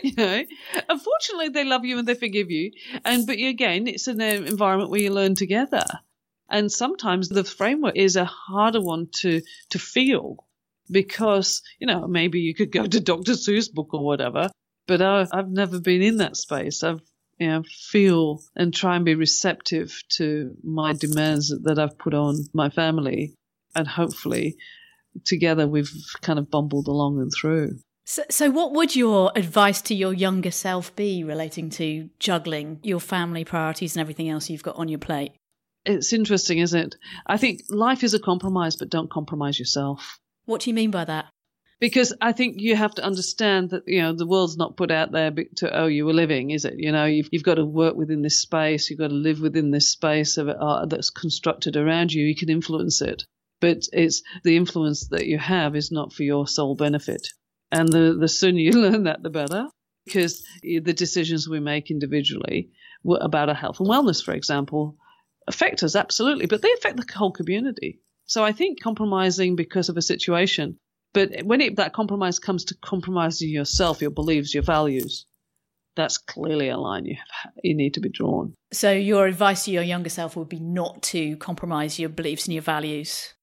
you 0.02 0.12
know, 0.14 0.44
unfortunately 0.88 1.48
they 1.48 1.64
love 1.64 1.86
you 1.86 1.98
and 1.98 2.06
they 2.06 2.14
forgive 2.14 2.50
you. 2.50 2.72
And, 3.04 3.26
but 3.26 3.38
again, 3.38 3.86
it's 3.86 4.08
an 4.08 4.20
environment 4.20 4.90
where 4.90 5.00
you 5.00 5.10
learn 5.10 5.36
together. 5.36 5.84
And 6.50 6.70
sometimes 6.70 7.28
the 7.28 7.44
framework 7.44 7.96
is 7.96 8.16
a 8.16 8.24
harder 8.24 8.80
one 8.80 9.08
to, 9.20 9.40
to 9.70 9.78
feel 9.78 10.46
because, 10.90 11.62
you 11.78 11.86
know, 11.86 12.06
maybe 12.06 12.40
you 12.40 12.54
could 12.54 12.72
go 12.72 12.86
to 12.86 13.00
Dr. 13.00 13.32
Seuss 13.32 13.72
book 13.72 13.94
or 13.94 14.04
whatever, 14.04 14.50
but 14.86 15.00
I, 15.00 15.26
I've 15.32 15.50
never 15.50 15.80
been 15.80 16.02
in 16.02 16.18
that 16.18 16.36
space. 16.36 16.82
I've 16.82 17.00
you 17.38 17.48
know, 17.48 17.62
feel 17.62 18.42
and 18.56 18.74
try 18.74 18.96
and 18.96 19.04
be 19.04 19.14
receptive 19.14 20.02
to 20.16 20.54
my 20.62 20.92
demands 20.92 21.54
that 21.62 21.78
I've 21.78 21.98
put 21.98 22.14
on 22.14 22.36
my 22.52 22.68
family. 22.68 23.34
And 23.74 23.86
hopefully, 23.86 24.56
together, 25.24 25.66
we've 25.66 25.92
kind 26.20 26.38
of 26.38 26.50
bumbled 26.50 26.88
along 26.88 27.20
and 27.20 27.30
through. 27.32 27.78
So, 28.04 28.22
so, 28.30 28.50
what 28.50 28.72
would 28.72 28.96
your 28.96 29.32
advice 29.36 29.82
to 29.82 29.94
your 29.94 30.14
younger 30.14 30.50
self 30.50 30.96
be 30.96 31.22
relating 31.22 31.70
to 31.70 32.08
juggling 32.18 32.80
your 32.82 33.00
family 33.00 33.44
priorities 33.44 33.94
and 33.94 34.00
everything 34.00 34.28
else 34.28 34.48
you've 34.48 34.62
got 34.62 34.76
on 34.76 34.88
your 34.88 34.98
plate? 34.98 35.32
It's 35.84 36.12
interesting, 36.12 36.58
isn't 36.58 36.78
it? 36.78 36.96
I 37.26 37.36
think 37.36 37.62
life 37.68 38.02
is 38.02 38.14
a 38.14 38.18
compromise, 38.18 38.76
but 38.76 38.90
don't 38.90 39.10
compromise 39.10 39.58
yourself. 39.58 40.18
What 40.46 40.62
do 40.62 40.70
you 40.70 40.74
mean 40.74 40.90
by 40.90 41.04
that? 41.04 41.26
Because 41.80 42.12
I 42.20 42.32
think 42.32 42.56
you 42.58 42.74
have 42.74 42.94
to 42.96 43.04
understand 43.04 43.70
that 43.70 43.84
you 43.86 44.02
know 44.02 44.12
the 44.12 44.26
world's 44.26 44.56
not 44.56 44.76
put 44.76 44.90
out 44.90 45.12
there 45.12 45.30
to 45.56 45.80
oh 45.80 45.86
you 45.86 46.04
were 46.06 46.12
living, 46.12 46.50
is 46.50 46.64
it? 46.64 46.74
You 46.76 46.92
know 46.92 47.04
you've 47.04 47.28
you've 47.30 47.44
got 47.44 47.54
to 47.54 47.64
work 47.64 47.94
within 47.94 48.22
this 48.22 48.40
space, 48.40 48.90
you've 48.90 48.98
got 48.98 49.08
to 49.08 49.14
live 49.14 49.40
within 49.40 49.70
this 49.70 49.90
space 49.90 50.36
of 50.38 50.48
uh, 50.48 50.86
that's 50.86 51.10
constructed 51.10 51.76
around 51.76 52.12
you. 52.12 52.24
You 52.24 52.34
can 52.34 52.50
influence 52.50 53.00
it, 53.00 53.24
but 53.60 53.84
it's 53.92 54.22
the 54.44 54.56
influence 54.56 55.08
that 55.08 55.26
you 55.26 55.38
have 55.38 55.76
is 55.76 55.92
not 55.92 56.12
for 56.12 56.24
your 56.24 56.46
sole 56.46 56.74
benefit. 56.74 57.28
And 57.70 57.88
the 57.88 58.16
the 58.18 58.28
sooner 58.28 58.58
you 58.58 58.72
learn 58.82 59.04
that, 59.04 59.22
the 59.22 59.30
better, 59.30 59.68
because 60.04 60.42
the 60.62 60.80
decisions 60.80 61.48
we 61.48 61.60
make 61.60 61.90
individually 61.90 62.70
about 63.20 63.48
our 63.48 63.54
health 63.54 63.78
and 63.78 63.88
wellness, 63.88 64.24
for 64.24 64.34
example, 64.34 64.96
affect 65.46 65.84
us 65.84 65.94
absolutely, 65.94 66.46
but 66.46 66.60
they 66.60 66.72
affect 66.72 66.96
the 66.96 67.06
whole 67.14 67.30
community. 67.30 68.00
So 68.26 68.44
I 68.44 68.52
think 68.52 68.82
compromising 68.82 69.54
because 69.54 69.88
of 69.88 69.96
a 69.96 70.02
situation 70.02 70.78
but 71.12 71.42
when 71.44 71.60
it, 71.60 71.76
that 71.76 71.92
compromise 71.92 72.38
comes 72.38 72.64
to 72.66 72.74
compromising 72.76 73.50
yourself, 73.50 74.00
your 74.00 74.10
beliefs, 74.10 74.54
your 74.54 74.62
values, 74.62 75.26
that's 75.96 76.18
clearly 76.18 76.68
a 76.68 76.76
line 76.76 77.06
you 77.06 77.16
have, 77.16 77.52
you 77.62 77.74
need 77.74 77.94
to 77.94 78.00
be 78.00 78.08
drawn. 78.08 78.54
So 78.72 78.92
your 78.92 79.26
advice 79.26 79.64
to 79.64 79.72
your 79.72 79.82
younger 79.82 80.10
self 80.10 80.36
would 80.36 80.48
be 80.48 80.60
not 80.60 81.02
to 81.04 81.36
compromise 81.38 81.98
your 81.98 82.08
beliefs 82.08 82.46
and 82.46 82.54
your 82.54 82.62
values. 82.62 83.34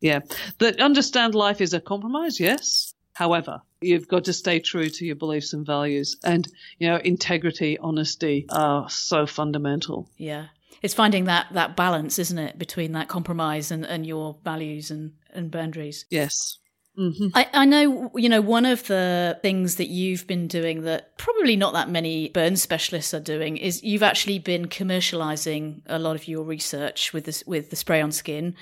Yeah, 0.00 0.20
that 0.58 0.80
understand 0.80 1.34
life 1.34 1.60
is 1.60 1.72
a 1.72 1.80
compromise. 1.80 2.38
Yes, 2.38 2.94
however, 3.14 3.62
you've 3.80 4.06
got 4.06 4.24
to 4.24 4.32
stay 4.32 4.60
true 4.60 4.90
to 4.90 5.04
your 5.04 5.16
beliefs 5.16 5.54
and 5.54 5.64
values, 5.66 6.16
and 6.22 6.46
you 6.78 6.88
know 6.88 6.96
integrity, 6.96 7.78
honesty 7.78 8.46
are 8.50 8.88
so 8.90 9.26
fundamental. 9.26 10.10
Yeah, 10.18 10.48
it's 10.82 10.94
finding 10.94 11.24
that 11.24 11.46
that 11.52 11.74
balance, 11.74 12.18
isn't 12.18 12.38
it, 12.38 12.58
between 12.58 12.92
that 12.92 13.08
compromise 13.08 13.70
and, 13.70 13.86
and 13.86 14.06
your 14.06 14.36
values 14.44 14.90
and, 14.90 15.14
and 15.32 15.50
boundaries. 15.50 16.04
Yes. 16.10 16.58
Mm-hmm. 16.98 17.28
I, 17.34 17.48
I 17.52 17.64
know, 17.64 18.12
you 18.14 18.28
know, 18.28 18.40
one 18.40 18.64
of 18.64 18.86
the 18.86 19.38
things 19.42 19.76
that 19.76 19.88
you've 19.88 20.26
been 20.28 20.46
doing 20.46 20.82
that 20.82 21.18
probably 21.18 21.56
not 21.56 21.72
that 21.72 21.90
many 21.90 22.28
burn 22.28 22.56
specialists 22.56 23.12
are 23.12 23.20
doing 23.20 23.56
is 23.56 23.82
you've 23.82 24.04
actually 24.04 24.38
been 24.38 24.68
commercializing 24.68 25.82
a 25.86 25.98
lot 25.98 26.14
of 26.14 26.28
your 26.28 26.44
research 26.44 27.12
with 27.12 27.24
this 27.24 27.42
with 27.46 27.70
the 27.70 27.76
spray 27.76 28.00
on 28.00 28.12
skin. 28.12 28.54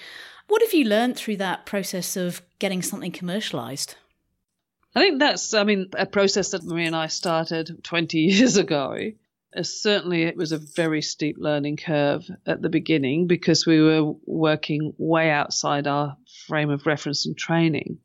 What 0.49 0.63
have 0.63 0.73
you 0.73 0.87
learned 0.87 1.17
through 1.17 1.37
that 1.39 1.67
process 1.67 2.17
of 2.17 2.41
getting 2.59 2.81
something 2.81 3.13
commercialized? 3.13 3.97
I 4.95 5.01
think 5.01 5.19
that's, 5.19 5.53
I 5.53 5.65
mean, 5.65 5.91
a 5.97 6.07
process 6.07 6.51
that 6.51 6.65
Marie 6.65 6.87
and 6.87 6.97
I 6.97 7.07
started 7.09 7.83
20 7.85 8.19
years 8.19 8.57
ago. 8.57 8.97
Uh, 9.55 9.63
certainly, 9.63 10.23
it 10.23 10.37
was 10.37 10.53
a 10.53 10.59
very 10.59 11.03
steep 11.03 11.37
learning 11.39 11.77
curve 11.77 12.27
at 12.47 12.63
the 12.63 12.71
beginning 12.71 13.27
because 13.27 13.67
we 13.67 13.83
were 13.83 14.15
working 14.25 14.95
way 14.97 15.31
outside 15.31 15.87
our 15.87 16.17
frame 16.47 16.71
of 16.71 16.87
reference 16.87 17.27
and 17.27 17.37
training 17.37 17.99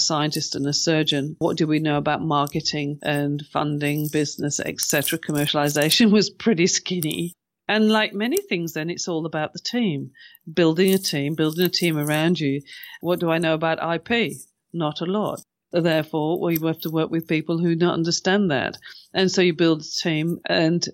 scientist 0.00 0.54
and 0.56 0.66
a 0.66 0.72
surgeon, 0.72 1.36
what 1.38 1.56
do 1.56 1.66
we 1.66 1.78
know 1.78 1.96
about 1.96 2.22
marketing 2.22 2.98
and 3.02 3.42
funding, 3.52 4.08
business, 4.08 4.58
etc.? 4.60 5.18
Commercialization 5.18 6.10
was 6.12 6.30
pretty 6.30 6.66
skinny. 6.66 7.34
And 7.68 7.88
like 7.88 8.12
many 8.12 8.38
things, 8.38 8.72
then 8.72 8.90
it's 8.90 9.06
all 9.06 9.26
about 9.26 9.52
the 9.52 9.60
team, 9.60 10.10
building 10.52 10.92
a 10.92 10.98
team, 10.98 11.36
building 11.36 11.64
a 11.64 11.68
team 11.68 11.96
around 11.96 12.40
you. 12.40 12.62
What 13.00 13.20
do 13.20 13.30
I 13.30 13.38
know 13.38 13.54
about 13.54 14.10
IP? 14.10 14.32
Not 14.72 15.00
a 15.00 15.06
lot. 15.06 15.40
Therefore, 15.72 16.40
we 16.40 16.58
have 16.66 16.80
to 16.80 16.90
work 16.90 17.10
with 17.10 17.28
people 17.28 17.58
who 17.58 17.76
don't 17.76 17.94
understand 17.94 18.50
that. 18.50 18.76
And 19.14 19.30
so 19.30 19.40
you 19.40 19.54
build 19.54 19.82
a 19.82 20.02
team 20.02 20.40
and 20.46 20.84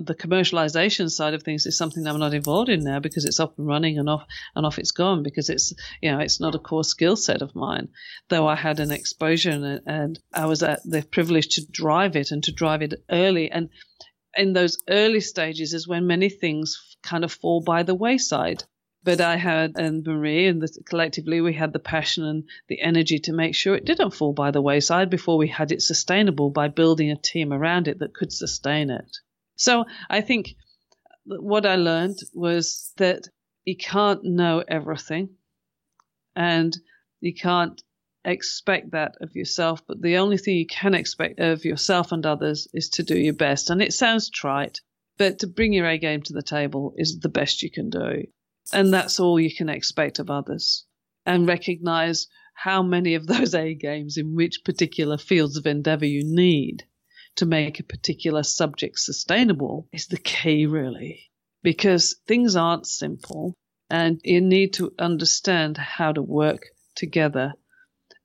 the 0.00 0.14
commercialization 0.14 1.10
side 1.10 1.34
of 1.34 1.42
things 1.42 1.66
is 1.66 1.78
something 1.78 2.06
I'm 2.06 2.18
not 2.18 2.34
involved 2.34 2.68
in 2.68 2.82
now 2.82 2.98
because 2.98 3.24
it's 3.24 3.38
up 3.38 3.58
and 3.58 3.66
running 3.66 3.98
and 3.98 4.08
off 4.08 4.26
and 4.56 4.66
off 4.66 4.78
it's 4.78 4.90
gone 4.90 5.22
because 5.22 5.48
it's 5.48 5.72
you 6.02 6.10
know 6.10 6.18
it's 6.18 6.40
not 6.40 6.54
a 6.54 6.58
core 6.58 6.84
skill 6.84 7.16
set 7.16 7.42
of 7.42 7.54
mine. 7.54 7.88
Though 8.28 8.48
I 8.48 8.56
had 8.56 8.80
an 8.80 8.90
exposure 8.90 9.50
and, 9.50 9.80
and 9.86 10.18
I 10.32 10.46
was 10.46 10.62
at 10.62 10.80
the 10.84 11.02
privilege 11.02 11.48
to 11.54 11.66
drive 11.70 12.16
it 12.16 12.32
and 12.32 12.42
to 12.44 12.52
drive 12.52 12.82
it 12.82 12.94
early 13.08 13.50
and 13.50 13.70
in 14.36 14.52
those 14.52 14.78
early 14.88 15.20
stages 15.20 15.74
is 15.74 15.86
when 15.86 16.08
many 16.08 16.28
things 16.28 16.96
kind 17.02 17.22
of 17.22 17.32
fall 17.32 17.60
by 17.60 17.84
the 17.84 17.94
wayside. 17.94 18.64
But 19.04 19.20
I 19.20 19.36
had 19.36 19.72
and 19.76 20.04
Marie 20.04 20.46
and 20.46 20.62
the, 20.62 20.82
collectively 20.86 21.40
we 21.40 21.52
had 21.52 21.72
the 21.72 21.78
passion 21.78 22.24
and 22.24 22.44
the 22.68 22.80
energy 22.80 23.18
to 23.20 23.32
make 23.32 23.54
sure 23.54 23.76
it 23.76 23.84
didn't 23.84 24.14
fall 24.14 24.32
by 24.32 24.50
the 24.50 24.62
wayside 24.62 25.10
before 25.10 25.36
we 25.36 25.48
had 25.48 25.72
it 25.72 25.82
sustainable 25.82 26.50
by 26.50 26.68
building 26.68 27.10
a 27.10 27.16
team 27.16 27.52
around 27.52 27.86
it 27.86 27.98
that 27.98 28.14
could 28.14 28.32
sustain 28.32 28.90
it. 28.90 29.18
So 29.56 29.84
I 30.10 30.20
think 30.20 30.54
what 31.24 31.66
I 31.66 31.76
learned 31.76 32.18
was 32.34 32.92
that 32.96 33.28
you 33.64 33.76
can't 33.76 34.24
know 34.24 34.62
everything 34.66 35.30
and 36.36 36.76
you 37.20 37.34
can't 37.34 37.80
expect 38.24 38.92
that 38.92 39.14
of 39.20 39.34
yourself, 39.34 39.82
but 39.86 40.00
the 40.00 40.16
only 40.16 40.38
thing 40.38 40.56
you 40.56 40.66
can 40.66 40.94
expect 40.94 41.40
of 41.40 41.64
yourself 41.64 42.12
and 42.12 42.24
others 42.24 42.68
is 42.72 42.88
to 42.90 43.02
do 43.02 43.18
your 43.18 43.34
best. 43.34 43.70
And 43.70 43.82
it 43.82 43.92
sounds 43.92 44.30
trite, 44.30 44.80
but 45.18 45.40
to 45.40 45.46
bring 45.46 45.72
your 45.72 45.86
A 45.86 45.98
game 45.98 46.22
to 46.22 46.32
the 46.32 46.42
table 46.42 46.94
is 46.96 47.20
the 47.20 47.28
best 47.28 47.62
you 47.62 47.70
can 47.70 47.90
do. 47.90 48.24
And 48.72 48.92
that's 48.92 49.20
all 49.20 49.38
you 49.38 49.54
can 49.54 49.68
expect 49.68 50.18
of 50.18 50.30
others. 50.30 50.86
And 51.26 51.46
recognize 51.46 52.26
how 52.54 52.82
many 52.82 53.14
of 53.14 53.26
those 53.26 53.54
A 53.54 53.74
games 53.74 54.16
in 54.16 54.34
which 54.34 54.64
particular 54.64 55.18
fields 55.18 55.56
of 55.56 55.66
endeavor 55.66 56.06
you 56.06 56.22
need 56.24 56.84
to 57.36 57.46
make 57.46 57.80
a 57.80 57.84
particular 57.84 58.42
subject 58.42 58.98
sustainable 58.98 59.88
is 59.92 60.06
the 60.06 60.18
key, 60.18 60.66
really, 60.66 61.30
because 61.62 62.16
things 62.26 62.56
aren't 62.56 62.86
simple 62.86 63.54
and 63.90 64.20
you 64.24 64.40
need 64.40 64.74
to 64.74 64.92
understand 64.98 65.76
how 65.76 66.12
to 66.12 66.22
work 66.22 66.66
together 66.94 67.54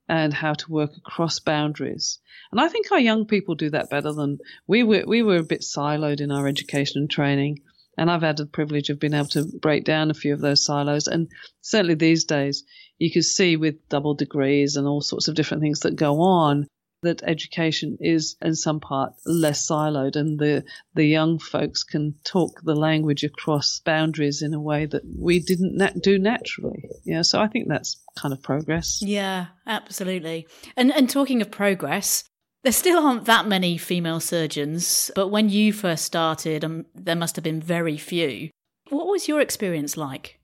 and 0.08 0.34
how 0.34 0.52
to 0.54 0.72
work 0.72 0.90
across 0.96 1.38
boundaries. 1.38 2.18
And 2.50 2.60
I 2.60 2.68
think 2.68 2.90
our 2.90 2.98
young 2.98 3.26
people 3.26 3.54
do 3.54 3.70
that 3.70 3.90
better 3.90 4.12
than 4.12 4.38
we 4.66 4.82
were. 4.82 5.04
We 5.06 5.22
were 5.22 5.36
a 5.36 5.44
bit 5.44 5.60
siloed 5.60 6.20
in 6.20 6.32
our 6.32 6.48
education 6.48 7.02
and 7.02 7.10
training. 7.10 7.60
And 7.96 8.10
I've 8.10 8.22
had 8.22 8.38
the 8.38 8.46
privilege 8.46 8.90
of 8.90 8.98
being 8.98 9.14
able 9.14 9.28
to 9.28 9.44
break 9.60 9.84
down 9.84 10.10
a 10.10 10.14
few 10.14 10.32
of 10.32 10.40
those 10.40 10.64
silos. 10.64 11.06
And 11.06 11.28
certainly 11.60 11.94
these 11.94 12.24
days, 12.24 12.64
you 12.98 13.12
can 13.12 13.22
see 13.22 13.56
with 13.56 13.88
double 13.88 14.14
degrees 14.14 14.76
and 14.76 14.88
all 14.88 15.00
sorts 15.00 15.28
of 15.28 15.34
different 15.34 15.62
things 15.62 15.80
that 15.80 15.96
go 15.96 16.20
on, 16.20 16.66
that 17.02 17.22
education 17.22 17.96
is 18.00 18.36
in 18.42 18.54
some 18.54 18.80
part 18.80 19.14
less 19.24 19.66
siloed 19.66 20.16
and 20.16 20.38
the 20.38 20.64
the 20.94 21.04
young 21.04 21.38
folks 21.38 21.82
can 21.82 22.14
talk 22.24 22.60
the 22.62 22.74
language 22.74 23.24
across 23.24 23.80
boundaries 23.80 24.42
in 24.42 24.52
a 24.54 24.60
way 24.60 24.86
that 24.86 25.02
we 25.18 25.38
didn't 25.38 25.76
na- 25.76 25.90
do 26.02 26.18
naturally 26.18 26.88
yeah 27.04 27.22
so 27.22 27.40
i 27.40 27.46
think 27.46 27.68
that's 27.68 27.96
kind 28.16 28.32
of 28.34 28.42
progress 28.42 29.00
Yeah, 29.02 29.46
absolutely. 29.66 30.46
And 30.76 30.92
and 30.92 31.08
talking 31.08 31.40
of 31.42 31.50
progress, 31.50 32.24
there 32.62 32.72
still 32.72 32.98
aren't 32.98 33.24
that 33.24 33.46
many 33.46 33.78
female 33.78 34.20
surgeons, 34.20 35.10
but 35.14 35.28
when 35.28 35.48
you 35.48 35.72
first 35.72 36.04
started, 36.04 36.64
um, 36.64 36.86
there 36.94 37.16
must 37.16 37.36
have 37.36 37.44
been 37.44 37.60
very 37.60 37.96
few. 37.96 38.50
What 38.90 39.06
was 39.06 39.28
your 39.28 39.40
experience 39.40 39.96
like? 39.96 40.38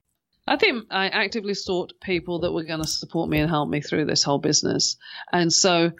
I 0.47 0.55
think 0.55 0.85
I 0.89 1.09
actively 1.09 1.53
sought 1.53 1.93
people 2.01 2.39
that 2.39 2.53
were 2.53 2.63
going 2.63 2.81
to 2.81 2.87
support 2.87 3.29
me 3.29 3.39
and 3.39 3.49
help 3.49 3.69
me 3.69 3.81
through 3.81 4.05
this 4.05 4.23
whole 4.23 4.39
business. 4.39 4.95
And 5.31 5.51
so, 5.51 5.91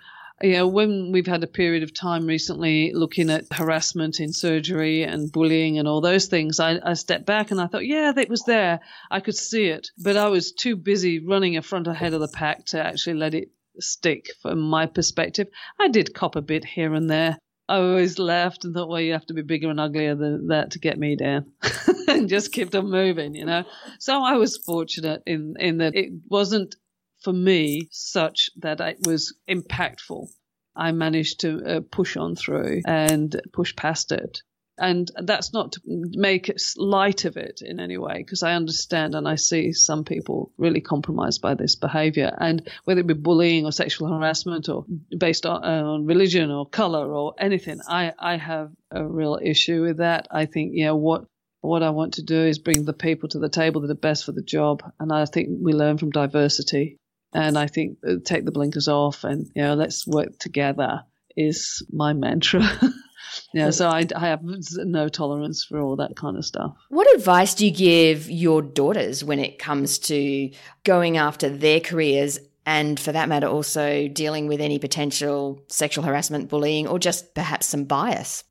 you 0.42 0.54
know, 0.54 0.68
when 0.68 1.12
we've 1.12 1.28
had 1.28 1.44
a 1.44 1.48
period 1.48 1.84
of 1.84 1.94
time 1.94 2.28
recently 2.28 2.92
looking 2.94 3.30
at 3.30 3.52
harassment 3.52 4.20
in 4.20 4.32
surgery 4.34 5.04
and 5.04 5.32
bullying 5.32 5.80
and 5.80 5.88
all 5.88 6.02
those 6.02 6.28
things, 6.28 6.60
I, 6.60 6.80
I 6.84 6.94
stepped 6.94 7.26
back 7.26 7.50
and 7.50 7.60
I 7.60 7.68
thought, 7.68 7.86
yeah, 7.86 8.14
it 8.16 8.30
was 8.30 8.44
there. 8.44 8.80
I 9.10 9.20
could 9.20 9.36
see 9.36 9.66
it. 9.66 9.90
But 9.98 10.16
I 10.16 10.30
was 10.30 10.52
too 10.52 10.76
busy 10.76 11.20
running 11.20 11.56
in 11.56 11.64
front 11.64 11.88
ahead 11.88 12.14
of 12.14 12.22
the 12.22 12.28
pack 12.28 12.66
to 12.68 12.86
actually 12.86 13.16
let 13.16 13.34
it 13.34 13.50
stick 13.80 14.30
from 14.42 14.60
my 14.60 14.86
perspective. 14.86 15.48
I 15.80 15.88
did 15.88 16.14
cop 16.14 16.36
a 16.36 16.42
bit 16.42 16.66
here 16.66 16.94
and 16.94 17.10
there. 17.10 17.38
I 17.70 17.78
always 17.78 18.18
laughed 18.18 18.64
and 18.64 18.74
thought, 18.74 18.88
well, 18.88 19.02
you 19.02 19.14
have 19.14 19.26
to 19.26 19.34
be 19.34 19.42
bigger 19.42 19.70
and 19.70 19.80
uglier 19.80 20.16
than 20.16 20.48
that 20.48 20.72
to 20.72 20.80
get 20.80 20.98
me 20.98 21.16
down. 21.16 21.52
and 22.08 22.30
just 22.30 22.54
kept 22.54 22.76
on 22.76 22.90
moving, 22.90 23.36
you 23.36 23.46
know. 23.46 23.66
So 24.00 24.24
I 24.24 24.34
was 24.34 24.58
fortunate 24.58 25.24
in, 25.26 25.56
in 25.60 25.80
that 25.80 25.96
it 25.96 26.12
wasn't 26.30 26.76
for 27.24 27.34
me 27.34 27.88
such 27.92 28.50
that 28.58 28.80
it 28.80 29.00
was 29.06 29.36
impactful. 29.50 30.28
I 30.76 30.92
managed 30.92 31.40
to 31.42 31.64
uh, 31.66 31.82
push 31.92 32.18
on 32.18 32.36
through 32.36 32.82
and 32.86 33.42
push 33.52 33.76
past 33.76 34.12
it. 34.12 34.42
And 34.80 35.10
that's 35.16 35.54
not 35.54 35.72
to 35.72 35.82
make 35.86 36.54
light 36.78 37.26
of 37.26 37.36
it 37.36 37.62
in 37.66 37.80
any 37.80 37.98
way, 37.98 38.18
because 38.18 38.44
I 38.44 38.54
understand 38.54 39.16
and 39.16 39.28
I 39.28 39.34
see 39.34 39.74
some 39.74 40.04
people 40.04 40.52
really 40.56 40.82
compromised 40.82 41.42
by 41.42 41.56
this 41.56 41.76
behavior. 41.76 42.32
And 42.40 42.70
whether 42.84 43.02
it 43.02 43.08
be 43.08 43.16
bullying 43.16 43.66
or 43.66 43.72
sexual 43.72 44.08
harassment 44.08 44.70
or 44.70 44.86
based 45.18 45.48
on, 45.48 45.64
uh, 45.64 45.84
on 45.84 46.06
religion 46.06 46.52
or 46.52 46.70
color 46.70 47.12
or 47.12 47.34
anything, 47.40 47.80
I, 47.88 48.14
I 48.20 48.38
have 48.38 48.70
a 48.92 49.04
real 49.04 49.40
issue 49.42 49.82
with 49.82 49.98
that. 49.98 50.28
I 50.30 50.46
think, 50.46 50.74
you 50.76 50.86
know, 50.86 50.96
what 50.96 51.26
what 51.62 51.82
I 51.82 51.90
want 51.90 52.14
to 52.14 52.24
do 52.24 52.40
is 52.46 52.60
bring 52.60 52.86
the 52.86 52.94
people 52.94 53.30
to 53.30 53.40
the 53.40 53.50
table 53.50 53.82
that 53.82 53.90
are 53.90 53.96
best 53.96 54.26
for 54.26 54.32
the 54.32 54.44
job. 54.44 54.84
And 55.00 55.12
I 55.12 55.26
think 55.26 55.50
we 55.60 55.74
learn 55.74 55.98
from 55.98 56.12
diversity. 56.12 56.98
And 57.38 57.56
I 57.56 57.68
think 57.68 58.00
uh, 58.06 58.16
take 58.26 58.46
the 58.46 58.52
blinkers 58.52 58.88
off 58.88 59.24
and, 59.24 59.48
you 59.56 59.62
know, 59.62 59.76
let's 59.76 60.08
work 60.08 60.40
together 60.40 61.04
is 61.36 61.86
my 61.94 62.12
mantra. 62.12 62.68
yeah, 63.54 63.70
so 63.70 63.88
I, 63.88 64.08
I 64.16 64.22
have 64.22 64.42
no 64.44 65.08
tolerance 65.08 65.64
for 65.64 65.80
all 65.80 65.98
that 65.98 66.16
kind 66.16 66.36
of 66.36 66.44
stuff. 66.44 66.76
What 66.90 67.08
advice 67.16 67.54
do 67.54 67.68
you 67.68 67.72
give 67.72 68.28
your 68.28 68.64
daughters 68.64 69.24
when 69.24 69.38
it 69.38 69.60
comes 69.60 70.00
to 70.00 70.50
going 70.84 71.18
after 71.18 71.48
their 71.48 71.80
careers 71.80 72.40
and, 72.66 73.00
for 73.00 73.12
that 73.12 73.30
matter, 73.30 73.46
also 73.46 74.08
dealing 74.08 74.48
with 74.48 74.60
any 74.60 74.80
potential 74.80 75.62
sexual 75.68 76.06
harassment, 76.06 76.50
bullying, 76.50 76.88
or 76.88 76.98
just 76.98 77.36
perhaps 77.36 77.68
some 77.68 77.84
bias? 77.84 78.44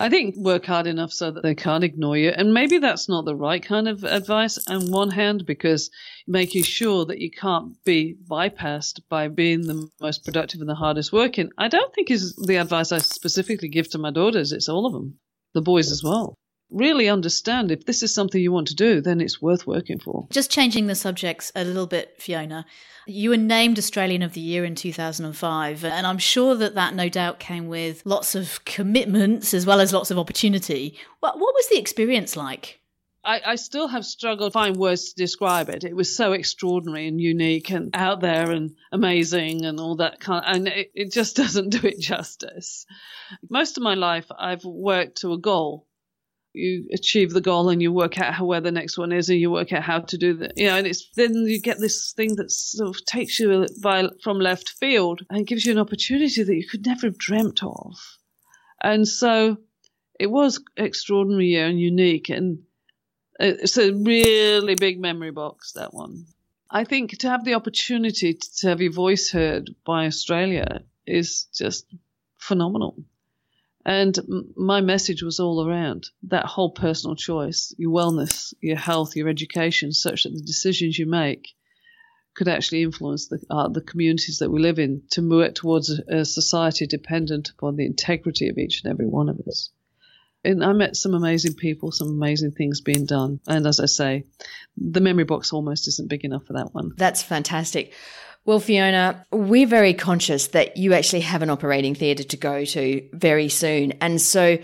I 0.00 0.08
think 0.08 0.36
work 0.36 0.64
hard 0.64 0.86
enough 0.86 1.12
so 1.12 1.32
that 1.32 1.42
they 1.42 1.56
can't 1.56 1.82
ignore 1.82 2.16
you. 2.16 2.28
And 2.30 2.54
maybe 2.54 2.78
that's 2.78 3.08
not 3.08 3.24
the 3.24 3.34
right 3.34 3.60
kind 3.60 3.88
of 3.88 4.04
advice 4.04 4.56
on 4.68 4.92
one 4.92 5.10
hand, 5.10 5.44
because 5.44 5.90
making 6.26 6.62
sure 6.62 7.04
that 7.06 7.18
you 7.18 7.32
can't 7.32 7.82
be 7.84 8.16
bypassed 8.30 9.00
by 9.08 9.26
being 9.26 9.62
the 9.62 9.88
most 10.00 10.24
productive 10.24 10.60
and 10.60 10.70
the 10.70 10.76
hardest 10.76 11.12
working, 11.12 11.50
I 11.58 11.66
don't 11.66 11.92
think 11.92 12.12
is 12.12 12.36
the 12.36 12.56
advice 12.56 12.92
I 12.92 12.98
specifically 12.98 13.68
give 13.68 13.90
to 13.90 13.98
my 13.98 14.12
daughters. 14.12 14.52
It's 14.52 14.68
all 14.68 14.86
of 14.86 14.92
them, 14.92 15.18
the 15.54 15.62
boys 15.62 15.90
as 15.90 16.04
well. 16.04 16.34
Really 16.70 17.08
understand 17.08 17.70
if 17.70 17.86
this 17.86 18.02
is 18.02 18.12
something 18.12 18.40
you 18.40 18.52
want 18.52 18.68
to 18.68 18.74
do, 18.74 19.00
then 19.00 19.20
it's 19.20 19.40
worth 19.40 19.66
working 19.66 19.98
for. 19.98 20.26
Just 20.30 20.50
changing 20.50 20.86
the 20.86 20.94
subjects 20.94 21.50
a 21.54 21.64
little 21.64 21.86
bit, 21.86 22.16
Fiona. 22.18 22.66
You 23.06 23.30
were 23.30 23.38
named 23.38 23.78
Australian 23.78 24.22
of 24.22 24.34
the 24.34 24.40
Year 24.40 24.66
in 24.66 24.74
2005, 24.74 25.82
and 25.82 26.06
I'm 26.06 26.18
sure 26.18 26.54
that 26.56 26.74
that 26.74 26.94
no 26.94 27.08
doubt 27.08 27.38
came 27.38 27.68
with 27.68 28.02
lots 28.04 28.34
of 28.34 28.62
commitments 28.66 29.54
as 29.54 29.64
well 29.64 29.80
as 29.80 29.94
lots 29.94 30.10
of 30.10 30.18
opportunity. 30.18 30.98
What, 31.20 31.38
what 31.38 31.54
was 31.54 31.68
the 31.68 31.78
experience 31.78 32.36
like? 32.36 32.80
I, 33.24 33.40
I, 33.44 33.54
still 33.56 33.88
have 33.88 34.04
struggled 34.04 34.52
to 34.52 34.58
find 34.58 34.76
words 34.76 35.12
to 35.12 35.16
describe 35.16 35.70
it. 35.70 35.84
It 35.84 35.96
was 35.96 36.14
so 36.14 36.32
extraordinary 36.32 37.08
and 37.08 37.20
unique 37.20 37.70
and 37.70 37.90
out 37.94 38.20
there 38.20 38.50
and 38.50 38.76
amazing 38.92 39.64
and 39.64 39.80
all 39.80 39.96
that 39.96 40.20
kind 40.20 40.44
of, 40.44 40.56
and 40.56 40.68
it, 40.68 40.90
it 40.94 41.12
just 41.12 41.34
doesn't 41.42 41.70
do 41.70 41.86
it 41.86 41.98
justice. 41.98 42.86
Most 43.48 43.76
of 43.76 43.82
my 43.82 43.94
life, 43.94 44.26
I've 44.30 44.64
worked 44.64 45.22
to 45.22 45.32
a 45.32 45.38
goal 45.38 45.87
you 46.52 46.88
achieve 46.92 47.32
the 47.32 47.40
goal 47.40 47.68
and 47.68 47.80
you 47.80 47.92
work 47.92 48.18
out 48.18 48.46
where 48.46 48.60
the 48.60 48.72
next 48.72 48.98
one 48.98 49.12
is 49.12 49.28
and 49.28 49.38
you 49.38 49.50
work 49.50 49.72
out 49.72 49.82
how 49.82 50.00
to 50.00 50.18
do 50.18 50.34
that. 50.34 50.52
You 50.56 50.66
know, 50.66 50.76
and 50.76 50.86
it's 50.86 51.08
then 51.16 51.34
you 51.34 51.60
get 51.60 51.78
this 51.78 52.12
thing 52.12 52.36
that 52.36 52.50
sort 52.50 52.88
of 52.88 53.04
takes 53.04 53.38
you 53.38 53.66
by 53.82 54.08
from 54.22 54.38
left 54.38 54.70
field 54.70 55.22
and 55.30 55.46
gives 55.46 55.64
you 55.64 55.72
an 55.72 55.78
opportunity 55.78 56.42
that 56.42 56.54
you 56.54 56.66
could 56.66 56.86
never 56.86 57.06
have 57.06 57.18
dreamt 57.18 57.62
of. 57.62 57.94
And 58.82 59.06
so 59.06 59.58
it 60.18 60.30
was 60.30 60.62
extraordinary 60.76 61.56
and 61.56 61.80
unique 61.80 62.28
and 62.28 62.60
uh, 63.40 63.54
it's 63.62 63.78
a 63.78 63.92
really 63.92 64.74
big 64.74 65.00
memory 65.00 65.30
box 65.30 65.72
that 65.72 65.94
one. 65.94 66.26
I 66.70 66.84
think 66.84 67.18
to 67.18 67.30
have 67.30 67.44
the 67.44 67.54
opportunity 67.54 68.34
to 68.58 68.68
have 68.68 68.80
your 68.80 68.92
voice 68.92 69.30
heard 69.30 69.74
by 69.86 70.06
Australia 70.06 70.82
is 71.06 71.46
just 71.54 71.86
phenomenal. 72.38 72.96
And 73.84 74.18
my 74.56 74.80
message 74.80 75.22
was 75.22 75.40
all 75.40 75.66
around 75.66 76.10
that 76.24 76.44
whole 76.44 76.70
personal 76.70 77.16
choice, 77.16 77.74
your 77.78 77.92
wellness, 77.92 78.52
your 78.60 78.76
health, 78.76 79.16
your 79.16 79.28
education, 79.28 79.92
such 79.92 80.24
that 80.24 80.34
the 80.34 80.42
decisions 80.42 80.98
you 80.98 81.06
make 81.06 81.54
could 82.34 82.48
actually 82.48 82.82
influence 82.82 83.28
the, 83.28 83.40
uh, 83.50 83.68
the 83.68 83.80
communities 83.80 84.38
that 84.38 84.50
we 84.50 84.60
live 84.60 84.78
in 84.78 85.02
to 85.10 85.22
move 85.22 85.54
towards 85.54 85.90
a, 85.90 86.18
a 86.18 86.24
society 86.24 86.86
dependent 86.86 87.50
upon 87.50 87.76
the 87.76 87.86
integrity 87.86 88.48
of 88.48 88.58
each 88.58 88.82
and 88.82 88.92
every 88.92 89.06
one 89.06 89.28
of 89.28 89.40
us. 89.48 89.70
And 90.44 90.64
I 90.64 90.72
met 90.72 90.94
some 90.94 91.14
amazing 91.14 91.54
people, 91.54 91.90
some 91.90 92.08
amazing 92.08 92.52
things 92.52 92.80
being 92.80 93.06
done. 93.06 93.40
And 93.48 93.66
as 93.66 93.80
I 93.80 93.86
say, 93.86 94.24
the 94.76 95.00
memory 95.00 95.24
box 95.24 95.52
almost 95.52 95.88
isn't 95.88 96.08
big 96.08 96.24
enough 96.24 96.44
for 96.46 96.52
that 96.52 96.72
one. 96.72 96.92
That's 96.96 97.22
fantastic. 97.22 97.92
Well, 98.48 98.60
Fiona, 98.60 99.26
we're 99.30 99.66
very 99.66 99.92
conscious 99.92 100.46
that 100.48 100.78
you 100.78 100.94
actually 100.94 101.20
have 101.20 101.42
an 101.42 101.50
operating 101.50 101.94
theatre 101.94 102.24
to 102.24 102.36
go 102.38 102.64
to 102.64 103.06
very 103.12 103.50
soon. 103.50 103.92
And 104.00 104.22
so 104.22 104.56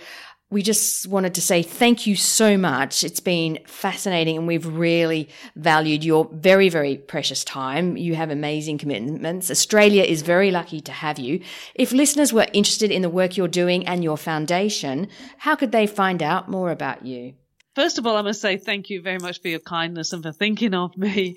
we 0.48 0.62
just 0.62 1.06
wanted 1.06 1.34
to 1.34 1.42
say 1.42 1.62
thank 1.62 2.06
you 2.06 2.16
so 2.16 2.56
much. 2.56 3.04
It's 3.04 3.20
been 3.20 3.58
fascinating 3.66 4.38
and 4.38 4.46
we've 4.46 4.66
really 4.66 5.28
valued 5.56 6.02
your 6.02 6.30
very, 6.32 6.70
very 6.70 6.96
precious 6.96 7.44
time. 7.44 7.98
You 7.98 8.14
have 8.14 8.30
amazing 8.30 8.78
commitments. 8.78 9.50
Australia 9.50 10.04
is 10.04 10.22
very 10.22 10.50
lucky 10.50 10.80
to 10.80 10.90
have 10.90 11.18
you. 11.18 11.42
If 11.74 11.92
listeners 11.92 12.32
were 12.32 12.46
interested 12.54 12.90
in 12.90 13.02
the 13.02 13.10
work 13.10 13.36
you're 13.36 13.48
doing 13.48 13.86
and 13.86 14.02
your 14.02 14.16
foundation, 14.16 15.08
how 15.36 15.56
could 15.56 15.72
they 15.72 15.86
find 15.86 16.22
out 16.22 16.48
more 16.48 16.70
about 16.70 17.04
you? 17.04 17.34
First 17.74 17.98
of 17.98 18.06
all, 18.06 18.16
I 18.16 18.22
must 18.22 18.40
say 18.40 18.56
thank 18.56 18.88
you 18.88 19.02
very 19.02 19.18
much 19.18 19.42
for 19.42 19.48
your 19.48 19.60
kindness 19.60 20.14
and 20.14 20.22
for 20.22 20.32
thinking 20.32 20.72
of 20.72 20.96
me. 20.96 21.36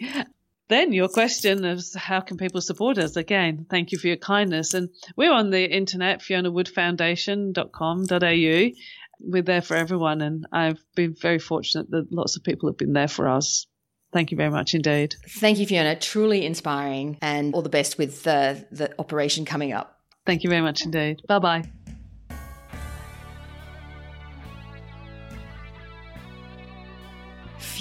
Then 0.70 0.92
your 0.92 1.08
question 1.08 1.64
is 1.64 1.96
how 1.96 2.20
can 2.20 2.38
people 2.38 2.62
support 2.62 2.98
us? 2.98 3.16
Again, 3.16 3.66
thank 3.70 3.92
you 3.92 3.98
for 3.98 4.08
your 4.08 4.18
kindness. 4.18 4.74
And 4.74 4.90
we're 5.16 5.32
on 5.32 5.50
the 5.50 5.66
internet, 5.66 6.22
fionawoodfoundation.com.au. 6.22 8.72
We're 9.20 9.42
there 9.42 9.62
for 9.62 9.76
everyone. 9.76 10.22
And 10.22 10.46
I've 10.52 10.84
been 10.96 11.16
very 11.20 11.40
fortunate 11.40 11.90
that 11.92 12.12
lots 12.12 12.36
of 12.36 12.44
people 12.44 12.70
have 12.70 12.78
been 12.78 12.94
there 12.94 13.08
for 13.08 13.30
us. 13.30 13.66
Thank 14.14 14.32
you 14.32 14.38
very 14.38 14.52
much 14.52 14.74
indeed. 14.74 15.16
Thank 15.30 15.60
you, 15.60 15.66
Fiona. 15.66 15.96
Truly 15.96 16.46
inspiring 16.46 17.18
and 17.22 17.54
all 17.54 17.62
the 17.62 17.70
best 17.70 17.98
with 17.98 18.24
the, 18.24 18.66
the 18.72 18.94
operation 19.00 19.46
coming 19.46 19.74
up. 19.74 20.00
Thank 20.26 20.44
you 20.44 20.50
very 20.50 20.62
much 20.62 20.84
indeed. 20.84 21.22
Bye 21.28 21.40
bye. 21.40 21.64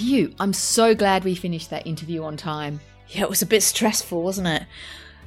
Phew, 0.07 0.33
I'm 0.39 0.53
so 0.53 0.95
glad 0.95 1.25
we 1.25 1.35
finished 1.35 1.69
that 1.69 1.85
interview 1.85 2.23
on 2.23 2.37
time. 2.37 2.79
Yeah, 3.09 3.23
it 3.23 3.29
was 3.29 3.41
a 3.41 3.45
bit 3.45 3.61
stressful, 3.61 4.23
wasn't 4.23 4.47
it? 4.47 4.63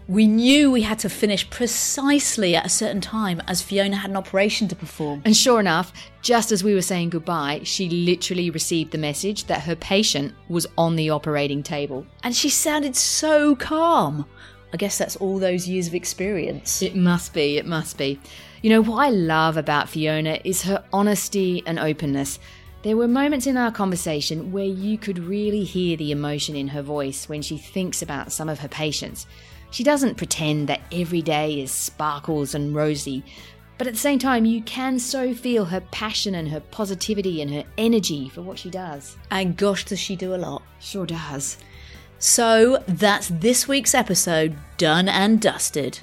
We 0.08 0.26
knew 0.26 0.70
we 0.70 0.80
had 0.80 0.98
to 1.00 1.10
finish 1.10 1.50
precisely 1.50 2.56
at 2.56 2.64
a 2.64 2.70
certain 2.70 3.02
time 3.02 3.42
as 3.46 3.60
Fiona 3.60 3.96
had 3.96 4.08
an 4.08 4.16
operation 4.16 4.68
to 4.68 4.74
perform. 4.74 5.20
And 5.26 5.36
sure 5.36 5.60
enough, 5.60 5.92
just 6.22 6.50
as 6.50 6.64
we 6.64 6.72
were 6.72 6.80
saying 6.80 7.10
goodbye, 7.10 7.60
she 7.62 7.90
literally 7.90 8.48
received 8.48 8.92
the 8.92 8.96
message 8.96 9.44
that 9.48 9.64
her 9.64 9.76
patient 9.76 10.32
was 10.48 10.66
on 10.78 10.96
the 10.96 11.10
operating 11.10 11.62
table. 11.62 12.06
And 12.22 12.34
she 12.34 12.48
sounded 12.48 12.96
so 12.96 13.56
calm. 13.56 14.24
I 14.72 14.78
guess 14.78 14.96
that's 14.96 15.16
all 15.16 15.38
those 15.38 15.68
years 15.68 15.88
of 15.88 15.94
experience. 15.94 16.80
It 16.80 16.96
must 16.96 17.34
be, 17.34 17.58
it 17.58 17.66
must 17.66 17.98
be. 17.98 18.18
You 18.62 18.70
know, 18.70 18.80
what 18.80 19.04
I 19.04 19.10
love 19.10 19.58
about 19.58 19.90
Fiona 19.90 20.38
is 20.42 20.62
her 20.62 20.82
honesty 20.90 21.62
and 21.66 21.78
openness. 21.78 22.38
There 22.82 22.96
were 22.96 23.08
moments 23.08 23.46
in 23.46 23.58
our 23.58 23.70
conversation 23.70 24.52
where 24.52 24.64
you 24.64 24.96
could 24.96 25.18
really 25.18 25.64
hear 25.64 25.98
the 25.98 26.12
emotion 26.12 26.56
in 26.56 26.68
her 26.68 26.80
voice 26.80 27.28
when 27.28 27.42
she 27.42 27.58
thinks 27.58 28.00
about 28.00 28.32
some 28.32 28.48
of 28.48 28.60
her 28.60 28.68
patients. 28.68 29.26
She 29.70 29.84
doesn't 29.84 30.16
pretend 30.16 30.66
that 30.68 30.80
every 30.90 31.20
day 31.20 31.60
is 31.60 31.70
sparkles 31.70 32.54
and 32.54 32.74
rosy, 32.74 33.22
but 33.76 33.86
at 33.86 33.92
the 33.92 33.98
same 33.98 34.18
time, 34.18 34.46
you 34.46 34.62
can 34.62 34.98
so 34.98 35.34
feel 35.34 35.66
her 35.66 35.82
passion 35.90 36.34
and 36.34 36.48
her 36.48 36.60
positivity 36.60 37.42
and 37.42 37.52
her 37.52 37.64
energy 37.76 38.30
for 38.30 38.40
what 38.40 38.58
she 38.58 38.70
does. 38.70 39.16
And 39.30 39.58
gosh, 39.58 39.84
does 39.84 39.98
she 39.98 40.16
do 40.16 40.34
a 40.34 40.36
lot. 40.36 40.62
Sure 40.80 41.06
does. 41.06 41.58
So 42.18 42.82
that's 42.86 43.28
this 43.28 43.68
week's 43.68 43.94
episode 43.94 44.56
done 44.78 45.08
and 45.08 45.40
dusted. 45.40 46.00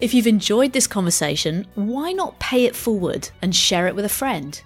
If 0.00 0.14
you've 0.14 0.26
enjoyed 0.26 0.72
this 0.72 0.86
conversation, 0.86 1.66
why 1.74 2.12
not 2.12 2.38
pay 2.38 2.66
it 2.66 2.76
forward 2.76 3.30
and 3.42 3.54
share 3.54 3.86
it 3.88 3.94
with 3.96 4.04
a 4.04 4.08
friend? 4.08 4.60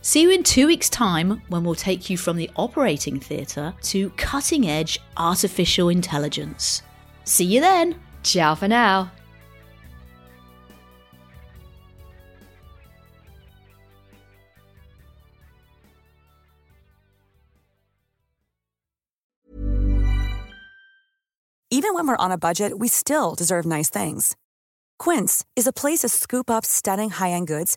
See 0.00 0.22
you 0.22 0.30
in 0.30 0.42
two 0.42 0.68
weeks' 0.68 0.88
time 0.88 1.42
when 1.48 1.64
we'll 1.64 1.74
take 1.74 2.08
you 2.08 2.16
from 2.16 2.36
the 2.36 2.50
operating 2.56 3.18
theatre 3.18 3.74
to 3.82 4.10
cutting 4.10 4.68
edge 4.68 5.00
artificial 5.16 5.88
intelligence. 5.88 6.82
See 7.24 7.44
you 7.44 7.60
then! 7.60 8.00
Ciao 8.22 8.54
for 8.54 8.68
now. 8.68 9.10
Even 21.70 21.92
when 21.92 22.08
we're 22.08 22.16
on 22.16 22.32
a 22.32 22.38
budget, 22.38 22.78
we 22.78 22.88
still 22.88 23.34
deserve 23.34 23.66
nice 23.66 23.90
things. 23.90 24.36
Quince 24.98 25.44
is 25.54 25.66
a 25.66 25.72
place 25.72 26.00
to 26.00 26.08
scoop 26.08 26.50
up 26.50 26.64
stunning 26.64 27.10
high 27.10 27.30
end 27.30 27.46
goods 27.46 27.76